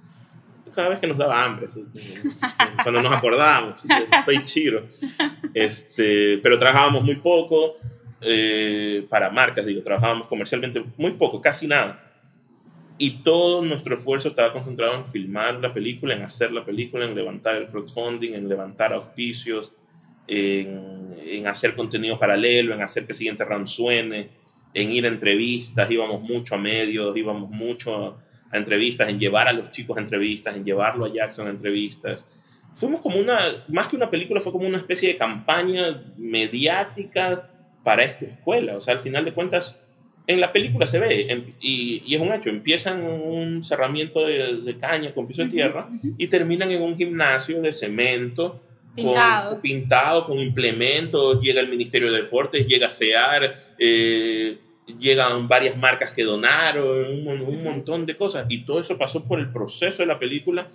[0.74, 1.68] Cada vez que nos daba hambre,
[2.84, 3.84] cuando nos acordábamos,
[4.20, 4.82] estoy chido.
[5.54, 7.76] Este, pero trabajábamos muy poco
[8.22, 12.13] eh, para marcas, digo, trabajábamos comercialmente muy poco, casi nada.
[12.98, 17.16] Y todo nuestro esfuerzo estaba concentrado en filmar la película, en hacer la película, en
[17.16, 19.74] levantar el crowdfunding, en levantar auspicios,
[20.28, 24.30] en, en, hacer contenido paralelo, en hacer que el siguiente round suene,
[24.74, 28.20] en ir a entrevistas, íbamos mucho a medios, íbamos mucho
[28.52, 32.30] a, entrevistas, en llevar a los chicos a entrevistas, en llevarlo a Jackson a entrevistas.
[32.76, 37.50] Fuimos como una, más que una película, fue como una especie de campaña mediática
[37.84, 38.78] para esta escuela.
[38.78, 39.80] O sea, al final de cuentas,
[40.26, 44.78] en la película se ve, y, y, es un hecho, empiezan un cerramiento de, de
[44.78, 48.62] caña con piso de tierra y terminan en un gimnasio de cemento
[48.96, 49.52] Pintado.
[49.52, 54.60] Con, pintado, con implementos, llega el Ministerio de Deportes, llega SEAR, eh,
[55.00, 58.46] llegan varias marcas que donaron, un, un, montón de cosas.
[58.50, 60.70] Y todo eso pasó por el proceso de la película,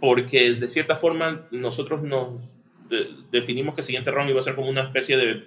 [0.00, 2.40] porque de cierta forma nosotros nos
[2.90, 5.44] de, definimos que Siguiente Round iba a ser como una especie de,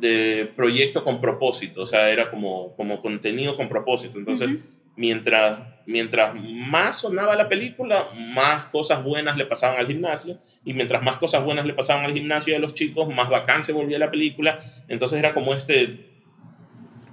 [0.00, 4.18] de proyecto con propósito, o sea, era como, como contenido con propósito.
[4.18, 4.62] Entonces, uh -huh.
[4.96, 11.02] mientras, mientras más sonaba la película, más cosas buenas le pasaban al gimnasio y mientras
[11.02, 14.10] más cosas buenas le pasaban al gimnasio de los chicos, más bacán se volvía la
[14.10, 14.60] película.
[14.88, 16.10] Entonces era como este,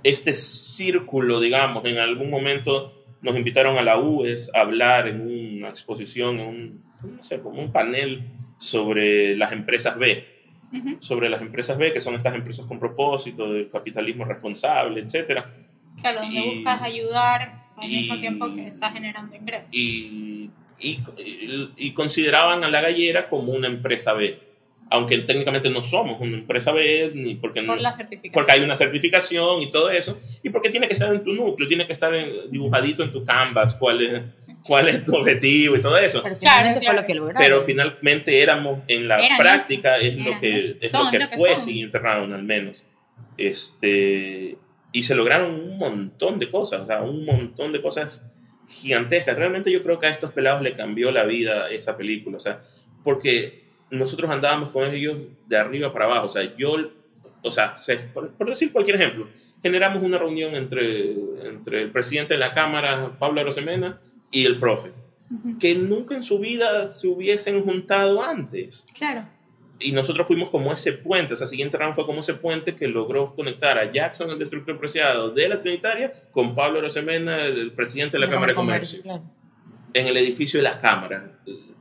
[0.03, 5.69] este círculo, digamos, en algún momento nos invitaron a la UES a hablar en una
[5.69, 6.83] exposición, en un,
[7.17, 8.23] no sé, como un panel
[8.57, 10.25] sobre las empresas B,
[10.71, 10.97] uh -huh.
[10.99, 15.43] sobre las empresas B, que son estas empresas con propósito, del capitalismo responsable, etc.
[16.01, 19.69] Claro, donde y, buscas ayudar al y, mismo tiempo que estás generando ingresos.
[19.73, 20.49] Y
[20.81, 24.39] y, consideraban a la gallera como una empresa B.
[24.89, 27.95] Aunque técnicamente no somos una empresa B, ni porque, Por no, la
[28.33, 31.65] porque hay una certificación y todo eso, y porque tiene que estar en tu núcleo,
[31.65, 34.21] tiene que estar en, dibujadito en tu canvas, cuál es,
[34.65, 36.21] cuál es tu objetivo y todo eso.
[36.23, 37.41] Pero finalmente claro, fue lo que lograron.
[37.41, 40.77] Pero finalmente éramos, en la Eran práctica, eso, es, lo eran que, eso.
[40.81, 42.83] es Son lo que lo que fue siguiente round, al menos.
[43.37, 44.57] Este,
[44.91, 48.25] y se lograron un montón de cosas, o sea, un montón de cosas
[48.67, 49.37] gigantescas.
[49.37, 52.61] Realmente yo creo que a estos pelados le cambió la vida esa película, o sea,
[53.03, 56.75] porque nosotros andábamos con ellos de arriba para abajo, o sea, yo,
[57.43, 59.27] o sea, se, por, por, decir cualquier ejemplo,
[59.61, 61.11] generamos una reunión entre,
[61.43, 63.99] entre el presidente de la Cámara, Pablo Arosemena,
[64.31, 65.59] y el profe, uh -huh.
[65.59, 68.87] que nunca en su vida se hubiesen juntado antes.
[68.97, 69.27] Claro.
[69.79, 72.87] Y nosotros fuimos como ese puente, o sea, siguiente round fue como ese puente que
[72.87, 78.17] logró conectar a Jackson, el destructor preciado de la Trinitaria, con Pablo Arosemena, el presidente
[78.17, 79.23] de la, la Cámara de Comercio, Comercio claro.
[79.93, 81.39] en el edificio de la Cámara.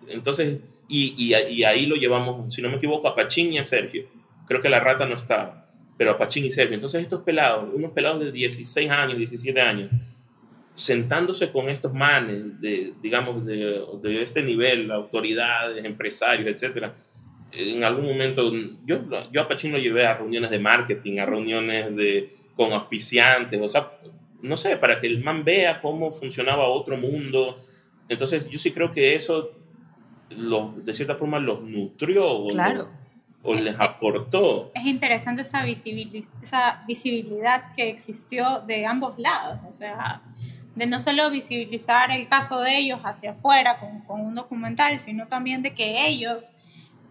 [0.09, 3.65] Entonces, y, y, y, ahí lo llevamos, si no me equivoco, a Pachín y a
[3.65, 4.07] Sergio.
[4.49, 6.75] Creo que la rata no estaba, pero a Pachín y Sergio.
[6.75, 9.91] Entonces, estos pelados, unos pelados de 16 años, 17 años,
[10.75, 16.95] sentándose con estos manes, de, digamos, de, de este nivel, autoridades, empresarios, etcétera
[17.53, 18.51] en algún momento,
[18.85, 19.01] yo,
[19.33, 23.69] yo a Pachín lo llevé a reuniones de marketing, a reuniones de, con auspiciantes, o
[23.69, 23.93] sea,
[24.43, 27.59] no sé, para que el man vea cómo funcionaba otro mundo.
[28.09, 29.51] Entonces, yo sí creo que eso,
[30.31, 32.89] los, de cierta forma, los nutrió claro.
[33.43, 34.71] o, o les aportó.
[34.75, 40.23] Es interesante esa, visibiliz esa visibilidad que existió de ambos lados, o sea,
[40.75, 45.27] de no solo visibilizar el caso de ellos hacia afuera con, con un documental, sino
[45.27, 46.55] también de que ellos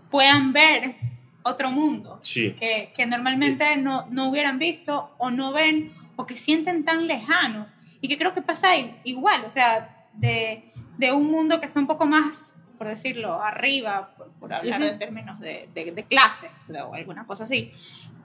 [0.10, 0.96] puedan ver
[1.44, 2.54] otro mundo sí.
[2.54, 7.68] que, que, normalmente no, no, hubieran visto o no ven o que sienten tan lejano
[8.02, 8.70] y que creo que pasa
[9.04, 14.14] igual, o sea, de, de un mundo que está un poco más, por decirlo, arriba,
[14.18, 14.90] por, por hablar uh -huh.
[14.92, 16.50] en términos de, de, de, clase
[16.86, 17.72] o alguna cosa así,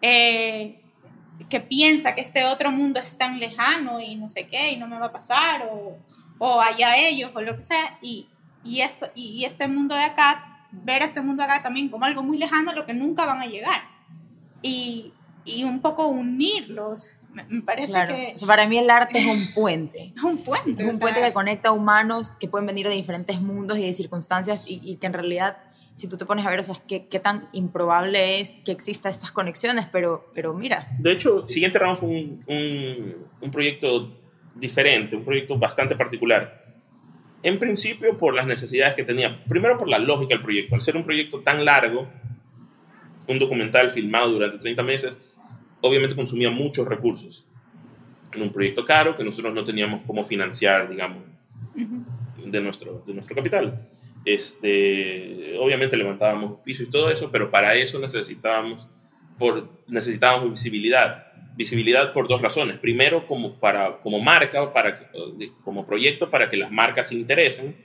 [0.00, 0.83] eh,
[1.48, 4.86] que piensa que este otro mundo es tan lejano y no sé qué y no
[4.86, 5.98] me va a pasar o,
[6.38, 8.28] o allá ellos o lo que sea y,
[8.62, 12.38] y, eso, y este mundo de acá ver este mundo acá también como algo muy
[12.38, 13.82] lejano a lo que nunca van a llegar.
[14.62, 15.12] Y,
[15.44, 17.10] y un poco unirlos.
[17.32, 18.14] Me, parece claro.
[18.14, 18.32] que...
[18.34, 20.12] O sea, para mí el arte es un puente.
[20.16, 20.82] Es un puente.
[20.82, 23.82] Es un puente sea, que conecta a humanos que pueden venir de diferentes mundos y
[23.82, 25.58] de circunstancias y, y que en realidad,
[25.94, 29.08] si tú te pones a ver, o sea, qué, qué tan improbable es que exista
[29.08, 30.88] estas conexiones, pero, pero mira.
[30.98, 34.16] De hecho, Siguiente Round fue un, un, un proyecto
[34.54, 36.64] diferente, un proyecto bastante particular
[37.44, 39.44] en principio por las necesidades que tenía.
[39.44, 40.74] Primero por la lógica del proyecto.
[40.74, 42.08] Al ser un proyecto tan largo,
[43.28, 45.18] un documental filmado durante 30 meses,
[45.82, 47.46] obviamente consumía muchos recursos.
[48.32, 51.22] En un proyecto caro que nosotros no teníamos cómo financiar, digamos,
[51.74, 52.50] uh -huh.
[52.50, 53.88] de, nuestro, de nuestro capital.
[54.24, 58.86] Este, obviamente levantábamos piso y todo eso, pero para eso necesitábamos,
[59.38, 61.26] por, necesitábamos visibilidad.
[61.56, 62.78] Visibilidad por dos razones.
[62.78, 65.10] Primero, como, para, como marca, para,
[65.62, 67.76] como proyecto, para que las marcas se interesen.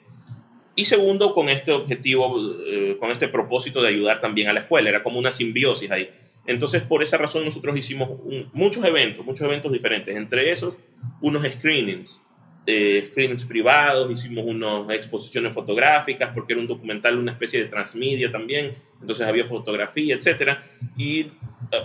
[0.76, 4.90] Y segundo, con este objetivo, eh, con este propósito de ayudar también a la escuela.
[4.90, 6.10] Era como una simbiosis ahí.
[6.48, 8.10] Entonces, por esa razón, nosotros hicimos
[8.54, 10.16] muchos eventos, muchos eventos diferentes.
[10.16, 10.76] Entre esos,
[11.22, 12.26] unos screenings
[12.66, 18.32] eh, screenings privados, hicimos unas exposiciones fotográficas, porque era un documental, una especie de transmedia
[18.32, 20.60] también, entonces había fotografía, etc.
[20.98, 21.32] ¿Y eh,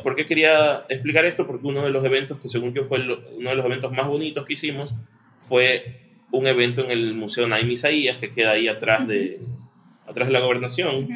[0.03, 1.47] por qué quería explicar esto?
[1.47, 4.45] Porque uno de los eventos que según yo fue uno de los eventos más bonitos
[4.45, 4.93] que hicimos
[5.39, 9.41] fue un evento en el Museo Naim Isaías, que queda ahí atrás de,
[10.07, 11.09] atrás de la gobernación.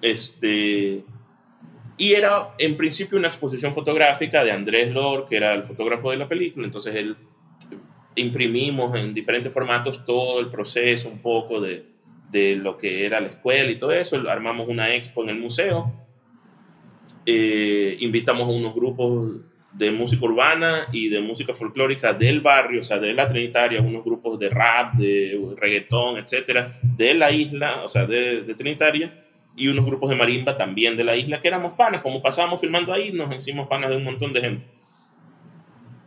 [0.00, 1.04] Este,
[1.98, 6.16] y era en principio una exposición fotográfica de Andrés Lor, que era el fotógrafo de
[6.16, 7.16] la película, entonces él
[8.16, 11.86] imprimimos en diferentes formatos todo el proceso un poco de,
[12.30, 14.16] de lo que era la escuela y todo eso.
[14.28, 15.92] Armamos una expo en el museo.
[17.24, 19.40] Eh, invitamos a unos grupos
[19.72, 24.04] de música urbana y de música folclórica del barrio, o sea, de la Trinitaria, unos
[24.04, 29.24] grupos de rap, de reggaetón, etcétera, de la isla, o sea, de, de Trinitaria,
[29.56, 32.92] y unos grupos de marimba también de la isla, que éramos panas, como pasábamos filmando
[32.92, 34.66] ahí, nos hicimos panas de un montón de gente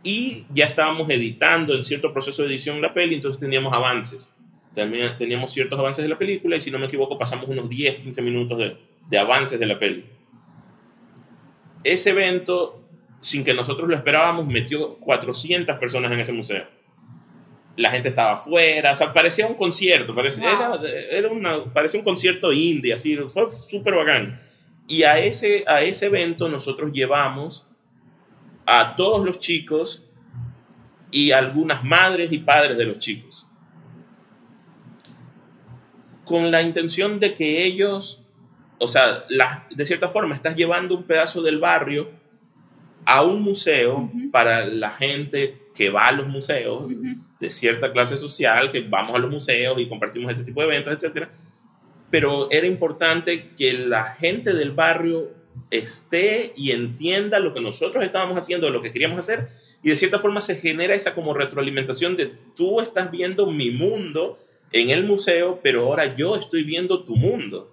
[0.06, 4.32] y ya estábamos editando en cierto proceso de edición la peli, entonces teníamos avances.
[4.72, 7.96] También teníamos ciertos avances de la película y si no me equivoco pasamos unos 10,
[8.04, 8.76] 15 minutos de,
[9.08, 10.06] de avances de la peli.
[11.82, 12.84] Ese evento,
[13.20, 16.64] sin que nosotros lo esperábamos, metió 400 personas en ese museo.
[17.74, 20.78] La gente estaba afuera, o sea, parecía un concierto, parecía, era,
[21.10, 24.40] era una, parecía un concierto indie, así, fue súper bacán.
[24.86, 27.65] Y a ese, a ese evento nosotros llevamos
[28.66, 30.04] a todos los chicos
[31.10, 33.48] y algunas madres y padres de los chicos.
[36.24, 38.22] Con la intención de que ellos,
[38.78, 39.24] o sea,
[39.70, 42.10] de cierta forma estás llevando un pedazo del barrio
[43.04, 46.90] a un museo para la gente que va a los museos,
[47.38, 50.92] de cierta clase social, que vamos a los museos y compartimos este tipo de eventos,
[50.92, 51.28] etc.
[52.10, 55.35] Pero era importante que la gente del barrio
[55.70, 59.48] esté y entienda lo que nosotros estábamos haciendo, lo que queríamos hacer,
[59.82, 64.38] y de cierta forma se genera esa como retroalimentación de tú estás viendo mi mundo
[64.72, 67.72] en el museo, pero ahora yo estoy viendo tu mundo,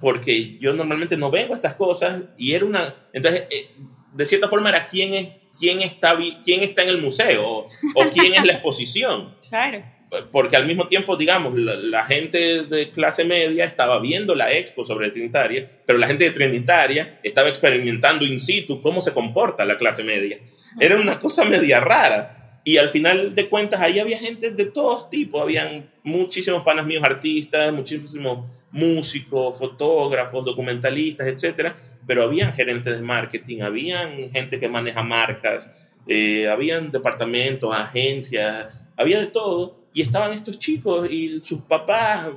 [0.00, 3.70] porque yo normalmente no vengo a estas cosas y era una, entonces, eh,
[4.12, 8.10] de cierta forma era quién es, quién está, quién está en el museo o, o
[8.12, 9.34] quién es la exposición.
[9.48, 9.95] Claro
[10.30, 15.10] porque al mismo tiempo, digamos, la, gente de clase media estaba viendo la expo sobre
[15.10, 20.04] Trinitaria, pero la gente de Trinitaria estaba experimentando in situ cómo se comporta la clase
[20.04, 20.38] media.
[20.80, 22.60] Era una cosa media rara.
[22.64, 25.40] Y al final de cuentas, ahí había gente de todos tipos.
[25.40, 31.74] Habían muchísimos panas míos artistas, muchísimos músicos, fotógrafos, documentalistas, etc.
[32.06, 35.70] Pero habían gerentes de marketing, habían gente que maneja marcas,
[36.08, 42.28] eh, habían departamentos, agencias, había de todo y estaban estos chicos y sus papás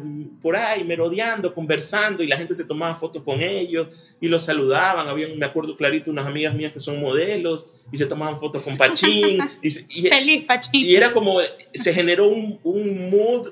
[0.42, 5.06] por ahí merodeando, conversando y la gente se tomaba fotos con ellos y los saludaban.
[5.10, 8.78] Había, me acuerdo clarito, unas amigas mías que son modelos y se tomaban fotos con
[8.78, 9.40] Pachín.
[9.62, 9.72] y,
[10.08, 10.86] Feliz Pachín.
[10.86, 11.40] Y era como,
[11.74, 13.50] se generó un, un mood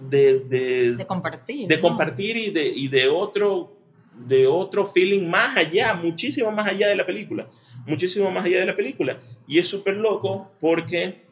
[0.00, 1.68] de, de, de, compartir.
[1.68, 3.76] De compartir y de, y de otro
[4.16, 7.50] de otro feeling más allá, muchísimo más allá de la película,
[7.86, 9.20] muchísimo más allá de la película.
[9.46, 11.30] Y es súper loco porque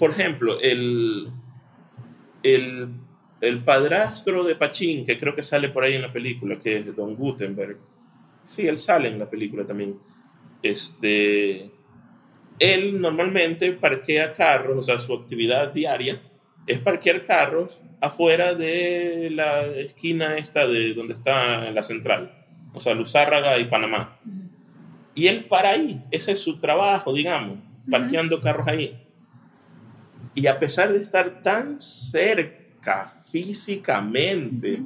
[0.00, 1.28] por ejemplo, el,
[2.42, 2.88] el,
[3.42, 6.96] el, padrastro de Pachín, que creo que sale por ahí en la película, que es
[6.96, 7.76] Don Gutenberg.
[8.46, 9.98] Sí, él sale en la película también.
[10.62, 11.70] Este,
[12.58, 16.22] él normalmente parquea carros, o sea, su actividad diaria
[16.66, 22.94] es parquear carros afuera de la esquina esta de donde está la central, o sea,
[22.94, 24.18] Luzárraga y Panamá.
[25.14, 27.58] Y él para ahí, ese es su trabajo, digamos,
[27.90, 28.96] parqueando carros ahí.
[30.34, 34.84] Y a pesar de estar tan cerca físicamente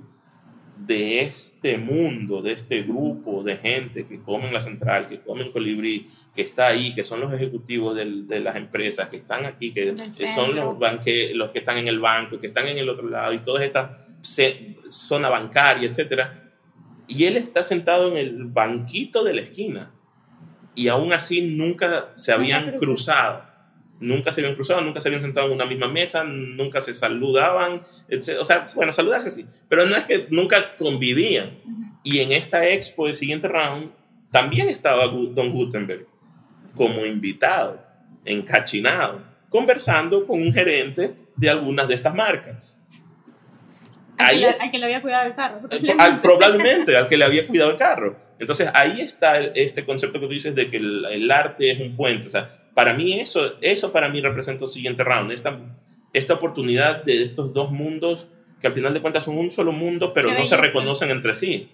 [0.76, 6.10] de este mundo, de este grupo de gente que comen la central, que comen colibrí,
[6.34, 9.94] que está ahí, que son los ejecutivos de las empresas, que están aquí, que
[10.26, 13.32] son los, banque, los que están en el banco, que están en el otro lado,
[13.32, 13.98] y toda esta
[14.88, 16.28] zona bancaria, etc.
[17.06, 19.94] Y él está sentado en el banquito de la esquina.
[20.74, 23.53] Y aún así nunca se habían cruzado
[24.00, 27.82] nunca se habían cruzado, nunca se habían sentado en una misma mesa, nunca se saludaban,
[28.08, 28.38] etc.
[28.40, 31.58] o sea, bueno, saludarse sí, pero no es que nunca convivían.
[32.02, 33.90] Y en esta expo el siguiente round
[34.30, 36.06] también estaba Don Gutenberg
[36.74, 37.80] como invitado,
[38.24, 42.80] encachinado, conversando con un gerente de algunas de estas marcas.
[44.18, 45.60] Al, ahí que, es- al que le había cuidado el carro.
[45.70, 48.16] Eh, al- probablemente al que le había cuidado el carro.
[48.38, 51.80] Entonces ahí está el- este concepto que tú dices de que el, el arte es
[51.80, 52.26] un puente.
[52.26, 55.58] O sea, para mí eso, eso para mí representa el siguiente round, esta,
[56.12, 58.28] esta oportunidad de estos dos mundos
[58.60, 61.34] que al final de cuentas son un solo mundo, pero Qué no se reconocen entre
[61.34, 61.68] sí.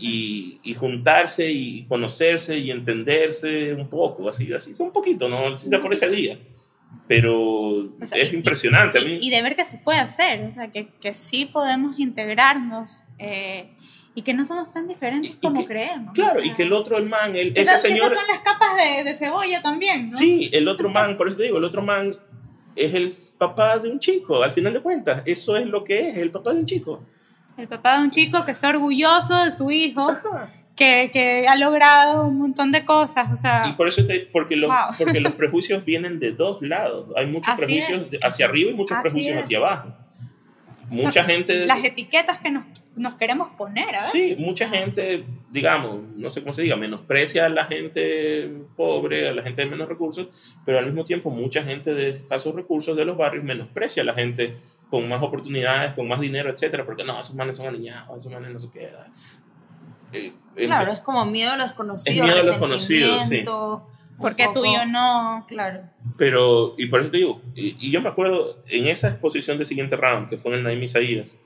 [0.00, 5.48] Y, y juntarse y conocerse y entenderse un poco, así, así, un poquito, ¿no?
[5.48, 6.38] Así por ese día.
[7.08, 8.98] Pero O sea, es y- impresionante.
[8.98, 9.18] a y, mí.
[9.22, 13.70] y de ver que se puede hacer, o sea, que, que sí podemos integrarnos eh,
[14.16, 16.12] y que no somos tan diferentes Y- y como que- creemos.
[16.14, 18.06] Claro, o sea, y que el otro, el man, el, ese señor...
[18.06, 20.10] esas son las capas de, de cebolla también, ¿no?
[20.10, 22.16] Sí, el otro man, por eso te digo, el otro man
[22.74, 25.22] es el papá de un chico, al final de cuentas.
[25.26, 27.02] Eso es lo que es, el papá de un chico.
[27.56, 30.08] El papá de un chico que está orgulloso de su hijo,
[30.74, 33.64] que, que ha logrado un montón de cosas, o sea...
[33.68, 34.94] Y por eso te, porque, los, Wow.
[34.98, 37.06] porque los prejuicios vienen de dos lados.
[37.16, 38.20] Hay muchos Así prejuicios es.
[38.22, 39.42] hacia arriba y muchos Así prejuicios es.
[39.44, 39.94] hacia abajo.
[40.90, 41.64] Mucha gente...
[41.66, 42.64] Las etiquetas que nos,
[42.96, 44.08] nos queremos poner, ¿verdad?
[44.10, 49.34] Sí, mucha gente, digamos, no sé cómo se diga, menosprecia a la gente pobre, a
[49.34, 50.28] la gente de menos recursos,
[50.64, 54.14] pero al mismo tiempo mucha gente de escasos recursos de los barrios menosprecia a la
[54.14, 54.56] gente
[54.90, 58.50] con más oportunidades, con más dinero, etcétera, porque no, esos manes son aniñados, esos manes
[58.50, 58.90] no sé qué.
[60.12, 62.16] Eh, eh, Claro, es como miedo a lo desconocido.
[62.16, 63.44] Es miedo a lo desconocido, sí.
[64.18, 65.44] Porque tú y yo no...
[65.46, 65.82] Claro.
[66.16, 69.66] Pero, y por eso te digo, y, y yo me acuerdo en esa exposición de
[69.66, 71.38] siguiente round, que fue en el Naim Isaías,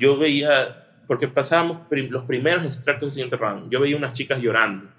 [0.00, 3.36] yo veía, porque pasábamos los primeros extractos del siguiente
[3.70, 4.90] yo veía unas chicas llorando.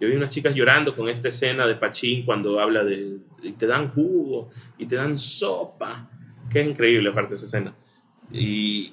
[0.00, 3.66] Yo veía unas chicas llorando con esta escena de Pachín cuando habla de, y te
[3.66, 6.10] dan jugo, y te dan sopa,
[6.52, 7.76] es increíble aparte de esa escena.
[8.32, 8.92] Y,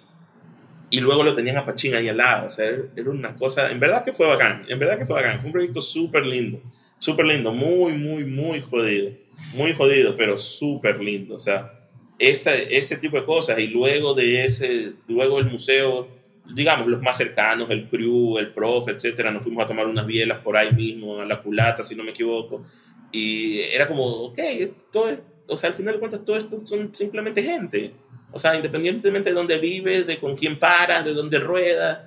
[0.90, 3.80] y luego lo tenían a Pachín ahí al lado, o sea, era una cosa, en
[3.80, 6.62] verdad que fue bacán, en verdad que fue bacán, fue un proyecto súper lindo,
[7.00, 9.12] súper lindo, muy, muy, muy jodido,
[9.56, 11.83] muy jodido, pero súper lindo, o sea,
[12.30, 16.08] esa, ese tipo de cosas, y luego de ese, luego el museo,
[16.54, 20.40] digamos, los más cercanos, el crew, el profe, etcétera, nos fuimos a tomar unas bielas
[20.40, 22.64] por ahí mismo, a la culata, si no me equivoco,
[23.12, 24.40] y era como, ok,
[24.92, 27.92] todo es- o sea, al final de cuentas, todo esto son simplemente gente.
[28.32, 32.00] O sea, independientemente de dónde vives, de con quién paras, de dónde ruedas,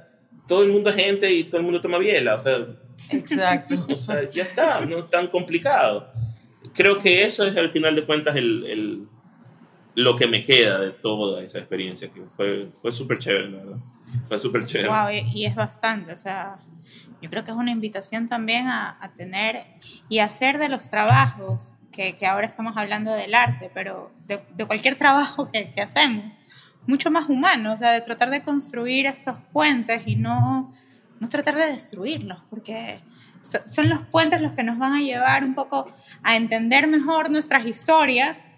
[0.49, 2.35] todo el mundo es gente y todo el mundo toma biela.
[2.35, 2.67] O sea,
[3.11, 3.75] Exacto.
[3.93, 6.11] o sea ya está, no es tan complicado.
[6.75, 9.03] Creo que eso es al final de cuentas el, el-
[9.97, 13.79] lo que me queda de toda esa experiencia, que fue, fue súper chévere, la verdad.
[14.27, 14.89] Fue súper chévere.
[14.89, 16.59] Wow, y, es bastante, o sea,
[17.21, 19.65] yo creo que es una invitación también a, a tener
[20.09, 24.67] y hacer de los trabajos, que, que ahora estamos hablando del arte, pero de, de
[24.67, 26.41] cualquier trabajo que, que hacemos,
[26.87, 30.71] mucho más humano, o sea, de tratar de construir estos puentes y no,
[31.21, 33.01] no tratar de destruirlos, porque
[33.41, 35.91] so- son los puentes los que nos van a llevar un poco
[36.23, 38.53] a entender mejor nuestras historias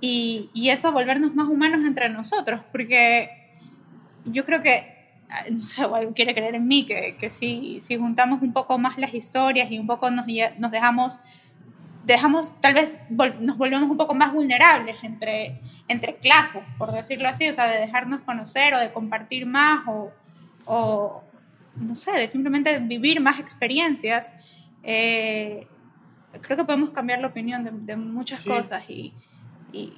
[0.00, 3.30] y, y eso volvernos más humanos entre nosotros, porque
[4.24, 4.94] yo creo que,
[5.30, 8.78] ah, no sé, o quiere creer en mí, que, que si, si juntamos un poco
[8.78, 10.26] más las historias y un poco nos,
[10.58, 11.18] nos dejamos,
[12.04, 17.28] dejamos, tal vez vol- nos volvemos un poco más vulnerables entre, entre clases, por decirlo
[17.28, 20.12] así, o sea, de dejarnos conocer o de compartir más o,
[20.66, 21.22] o
[21.76, 24.34] no sé, de simplemente vivir más experiencias,
[24.82, 25.66] eh,
[26.42, 28.48] creo que podemos cambiar la opinión de, de muchas Sí.
[28.50, 29.12] cosas y,
[29.76, 29.92] y,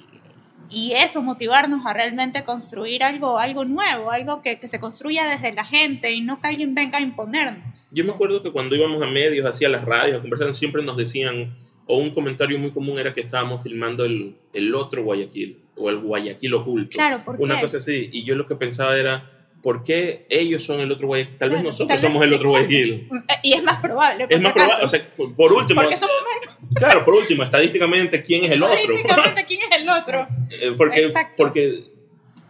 [0.69, 5.51] y eso, motivarnos a realmente construir algo, algo nuevo, algo que, que se construya desde
[5.53, 7.87] la gente y no que alguien venga a imponernos.
[7.91, 10.95] Yo me acuerdo que cuando íbamos a medios, hacia las radios, a conversar, siempre nos
[10.97, 11.55] decían,
[11.87, 15.97] o un comentario muy común era que estábamos filmando el, el otro Guayaquil, o el
[15.99, 16.91] Guayaquil oculto.
[16.91, 17.61] Claro, ¿por Una qué?
[17.61, 18.09] cosa así.
[18.13, 21.37] Y yo lo que pensaba era, ¿por qué ellos son el otro Guayaquil?
[21.37, 22.67] Tal vez nosotros tal vez- somos el otro exacto.
[22.67, 23.09] Guayaquil.
[23.29, 24.25] Eh, Y es más probable.
[24.27, 26.55] por Es más probable, o sea, por, último, Porque somos menos.
[26.75, 28.75] claro, por último, estadísticamente, ¿quién es el otro?
[28.77, 30.27] Estadísticamente, ¿quién es el otro?
[30.61, 31.43] Eh, porque Exacto.
[31.43, 31.71] porque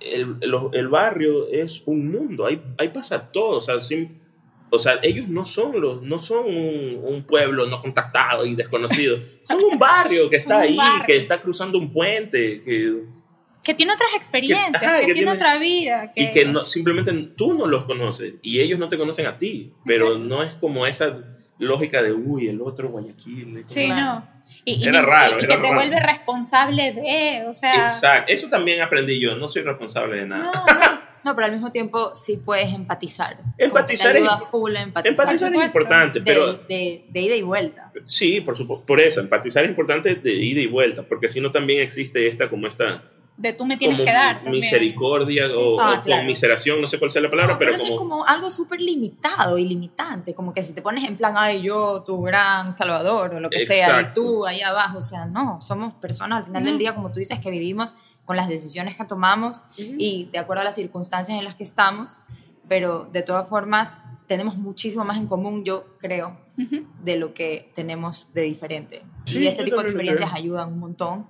[0.01, 4.17] el, lo- el barrio es un mundo, ahí, ahí pasa todo, o sea, sin-
[4.71, 9.17] o sea, ellos no son, los, no son un, un pueblo no contactado y desconocido,
[9.43, 11.05] son un barrio que está ahí, barrio.
[11.05, 13.01] que está cruzando un puente, que,
[13.63, 16.11] Que tiene otras experiencias, ajá, que, que tiene tiene- otra vida.
[16.13, 19.37] Que, y que no, simplemente tú no los conoces y ellos no te conocen a
[19.37, 20.25] ti, pero Exacto.
[20.25, 21.17] no es como esa
[21.57, 23.43] lógica de, uy, el otro Guayaquil.
[23.55, 24.01] como- Sí, Claro.
[24.01, 24.39] no.
[24.65, 25.75] Y, y Era ni- raro, y era que te raro.
[25.75, 27.83] vuelve responsable de, o sea...
[27.85, 30.45] Exacto, eso también aprendí yo, no soy responsable de nada.
[30.45, 30.99] No, no.
[31.21, 33.37] No, pero al mismo tiempo sí puedes empatizar.
[33.57, 35.11] Empatizar que es- full empatizar.
[35.11, 36.53] Empatizar es importante, de, pero...
[36.53, 37.91] de, de ida y vuelta.
[38.05, 41.51] Sí, por supuesto, por eso, empatizar es importante de ida y vuelta, porque si no
[41.51, 43.03] también existe esta como esta
[43.39, 44.35] De tú me tienes como que dar.
[44.43, 44.59] también.
[44.61, 46.21] misericordia o, Ah, o claro.
[46.21, 48.81] conmiseración, no sé cuál sea la palabra, No, pero, eso como, es como algo súper
[48.81, 53.33] limitado y limitante, como que si te pones en plan, ay, yo, tu gran salvador,
[53.35, 54.21] o lo que sea, y Exacto.
[54.21, 56.69] tú ahí abajo, o sea, no, somos personas al final No.
[56.69, 60.61] del día, como tú dices, que vivimos con las decisiones que tomamos y de acuerdo
[60.61, 62.19] a las circunstancias en las que estamos,
[62.67, 66.37] pero de todas formas tenemos muchísimo más en común, yo creo,
[67.03, 69.01] de lo que tenemos de diferente.
[69.23, 71.25] Sí, y este tipo de experiencias ayudan un montón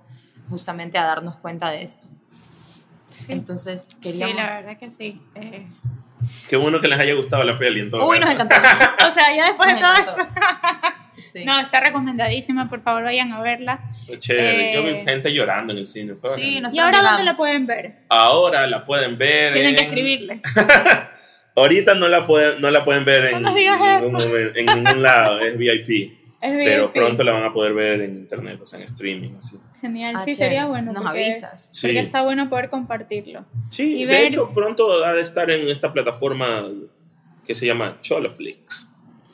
[0.50, 2.08] justamente a darnos cuenta de esto.
[3.28, 4.36] Entonces, queríamos...
[4.36, 5.20] Sí, la verdad que sí.
[5.34, 5.66] Eh,
[6.48, 8.42] Qué bueno que les haya gustado la peli en todo Uy, nos caso.
[8.44, 8.54] encantó.
[9.06, 10.22] o sea, ya después de Nos todo encantó.
[10.22, 10.96] esto.
[11.32, 11.44] Sí.
[11.44, 13.90] No, está recomendadísima, por favor vayan a verla.
[14.18, 14.74] Chévere.
[14.74, 16.14] Yo vi Eh, gente llorando en el cine.
[16.28, 18.00] Sí, nos- ¿Y ahora dónde la pueden ver?
[18.08, 19.52] Ahora la pueden ver.
[19.52, 20.40] Tienen que en- escribirle.
[21.56, 24.22] Ahorita no la pueden, no la pueden ver en, No nos digas ningún
[24.54, 26.19] en ningún lado, es VIP.
[26.40, 29.58] Es Pero pronto la van a poder ver en internet, o sea, en streaming, así.
[29.80, 30.36] Genial, Ah, sí, chévere.
[30.50, 30.92] sería bueno.
[30.92, 31.68] Nos porque- avisas.
[31.72, 31.88] Sí.
[31.88, 33.44] Porque está bueno poder compartirlo.
[33.70, 36.66] Sí, Y de ver- hecho, pronto ha de estar en esta plataforma
[37.46, 38.88] que se llama Choloflix.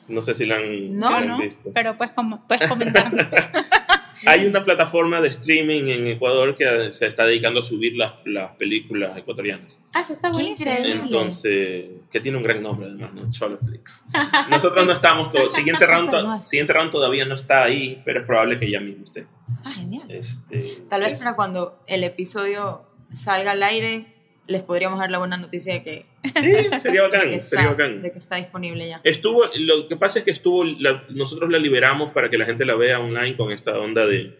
[0.08, 1.70] No sé si la han, No, si la Yo han no, visto.
[1.72, 3.26] pero pues como, puedes comentarnos.
[4.26, 8.52] Hay una plataforma de streaming en Ecuador que se está dedicando a subir las, las
[8.52, 9.82] películas ecuatorianas.
[9.92, 10.70] ah, eso está buenísimo.
[10.70, 11.02] increíble.
[11.02, 13.30] Entonces, que tiene un gran nombre además, ¿no?
[13.30, 14.04] Choloflix.
[14.50, 15.52] Nosotros no estamos todos.
[15.52, 19.26] Siguiente round, siguiente round todavía no está ahí, pero es probable que ya mismo esté.
[19.64, 20.10] Ah, genial.
[20.10, 24.15] Este, Tal vez es- para cuando el episodio salga al aire,
[24.48, 27.66] les podríamos dar la buena noticia de que, Sí, sería de que, bacán, está, sería
[27.68, 28.02] bacán.
[28.02, 29.00] de que está disponible ya.
[29.04, 32.64] Estuvo, lo que pasa es que estuvo, la- nosotros la liberamos para que la gente
[32.64, 34.38] la vea online con esta onda de,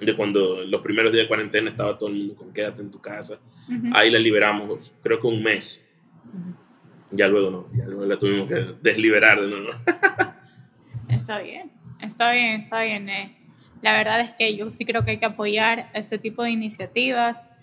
[0.00, 3.00] de cuando los primeros días de cuarentena estaba todo el mundo con quédate en tu
[3.00, 3.38] casa.
[3.68, 3.88] Ujú.
[3.94, 5.86] Ahí la liberamos, creo que un mes.
[7.10, 9.68] Ya luego no, ya luego la tuvimos que desliberar de nuevo.
[11.08, 13.08] Está bien, está bien, está bien.
[13.08, 13.36] eh.
[13.82, 17.53] La verdad es que yo sí creo que hay que apoyar este tipo de iniciativas.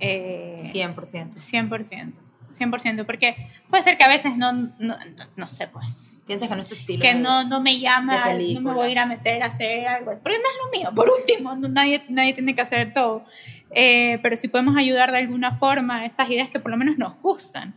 [0.00, 1.36] Eh, 100%.
[1.38, 2.12] 100%.
[2.58, 3.36] 100%, porque
[3.68, 4.96] puede ser que a veces no, no, no,
[5.36, 7.00] no sé, pues, Piensas que no es tu estilo.
[7.00, 8.24] que de- no, no me llama,
[8.54, 10.90] no me voy a ir a meter a hacer algo, porque no es lo mío,
[10.94, 13.24] por último, no- nadie, nadie tiene que hacer todo,
[13.70, 16.96] Eh, pero si podemos ayudar de alguna forma a estas ideas que por lo menos
[16.96, 17.76] nos gustan,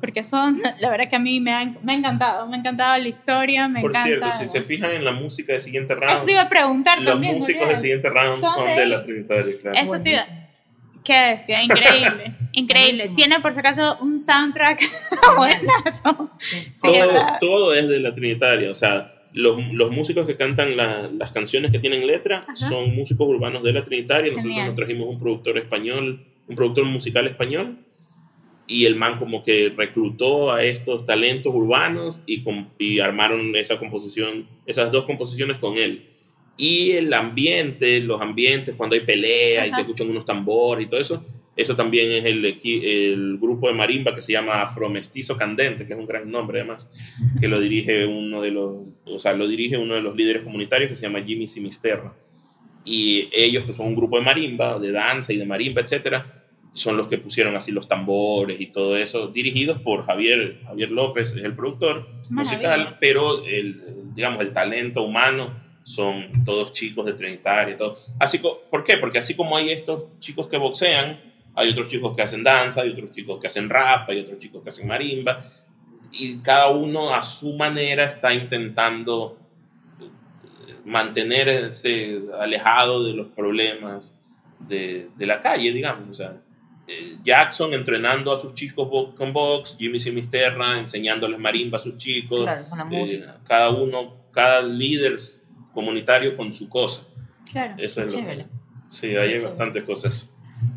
[0.00, 2.96] porque son, la verdad que a mí me ha, me ha encantado, me ha encantado
[2.96, 4.06] la historia, me Por encanta.
[4.06, 7.02] cierto, si se fijan en la música de siguiente round, Eso te iba a preguntar
[7.02, 7.34] los también.
[7.34, 7.76] músicos Muriel.
[7.76, 9.76] de siguiente round Son son, de de, la Trinitaria, claro.
[9.76, 10.22] Eso te iba.
[11.04, 11.62] ¿Qué decía?
[11.62, 12.92] Increíble, increíble.
[13.04, 13.16] Buenísimo.
[13.16, 14.80] Tiene por si acaso un soundtrack
[15.36, 16.30] buenazo.
[16.38, 16.56] Sí.
[16.74, 16.88] Sí,
[17.40, 18.70] todo, es de la Trinitaria.
[18.70, 22.54] O sea, los, los músicos que cantan la- las canciones que tienen letra Ajá.
[22.56, 24.30] son músicos urbanos de la Trinitaria.
[24.32, 24.66] Nosotros Genial.
[24.68, 27.78] nos trajimos un productor español, un productor musical español.
[28.66, 33.78] Y el man como que reclutó a estos talentos urbanos y, com- y armaron esa
[33.78, 36.08] composición, esas dos composiciones con él.
[36.56, 39.76] Y el ambiente, los ambientes, cuando hay pelea y Ajá.
[39.76, 41.24] se escuchan unos tambores y todo eso,
[41.56, 45.98] eso también es el, el grupo de marimba que se llama Afromestizo Candente, que es
[45.98, 46.90] un gran nombre además,
[47.40, 50.90] que lo dirige uno de los, o sea, lo dirige uno de los líderes comunitarios
[50.90, 52.16] que se llama Jimmy Simisterra.
[52.84, 56.96] Y ellos, que son un grupo de marimba, de danza y de marimba, etcétera, son
[56.96, 61.44] los que pusieron así los tambores y todo eso, dirigidos por Javier, Javier López, es
[61.44, 62.56] el productor Maravilla.
[62.56, 63.80] musical, pero el,
[64.12, 67.96] digamos, el talento humano son todos chicos de Trinitaria y todo.
[68.18, 68.96] Así, ¿Por qué?
[68.96, 71.20] Porque así como hay estos chicos que boxean,
[71.54, 74.62] hay otros chicos que hacen danza, hay otros chicos que hacen rap, hay otros chicos
[74.62, 75.44] que hacen marimba,
[76.10, 79.38] y cada uno a su manera está intentando
[80.00, 84.16] eh, mantenerse alejado de los problemas
[84.58, 86.08] de, de la calle, digamos.
[86.08, 86.40] O sea,
[86.86, 92.42] eh, Jackson entrenando a sus chicos con box, Jimmy Simisterra enseñándoles marimba a sus chicos,
[92.42, 95.16] Claro, eh, cada uno, cada líder
[95.74, 97.02] comunitario con su cosa.
[97.50, 97.74] Claro.
[97.78, 98.46] Eso es lo que-.
[98.88, 99.44] Sí, ahí hay Chévere.
[99.48, 100.30] bastantes cosas.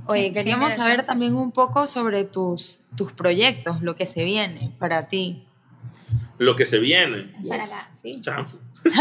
[0.07, 5.07] Oye, queríamos saber también un poco sobre tus, tus proyectos, lo que se viene para
[5.07, 5.43] ti.
[6.39, 7.33] Lo que se viene.
[7.47, 7.71] Para Yes.
[7.71, 8.21] la- sí.
[8.21, 8.59] Chanfle.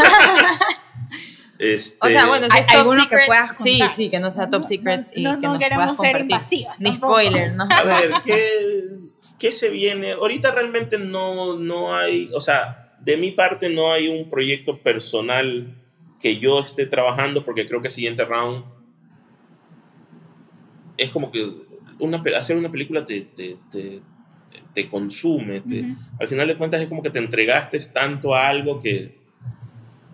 [1.59, 3.89] este, O sea, bueno, si Hay es top alguno que secret, puedas sí, contar.
[3.95, 6.21] sí, que no sea top no, secret y no, que no nos queremos puedas ser
[6.21, 7.13] invasivas Ni tampoco.
[7.19, 7.67] spoiler, ¿no?
[7.69, 8.87] A ver, ¿qué,
[9.39, 10.11] qué se viene?
[10.13, 15.75] Ahorita realmente no, no hay, o sea, de mi parte no hay un proyecto personal
[16.19, 18.65] que yo esté trabajando porque creo que siguiente round
[20.97, 21.47] es como que
[21.99, 24.01] una, hacer una película te, te, te,
[24.73, 25.61] te consume.
[25.61, 25.95] te- Ujú.
[26.19, 29.17] Al final de cuentas es como que te entregaste tanto a algo que,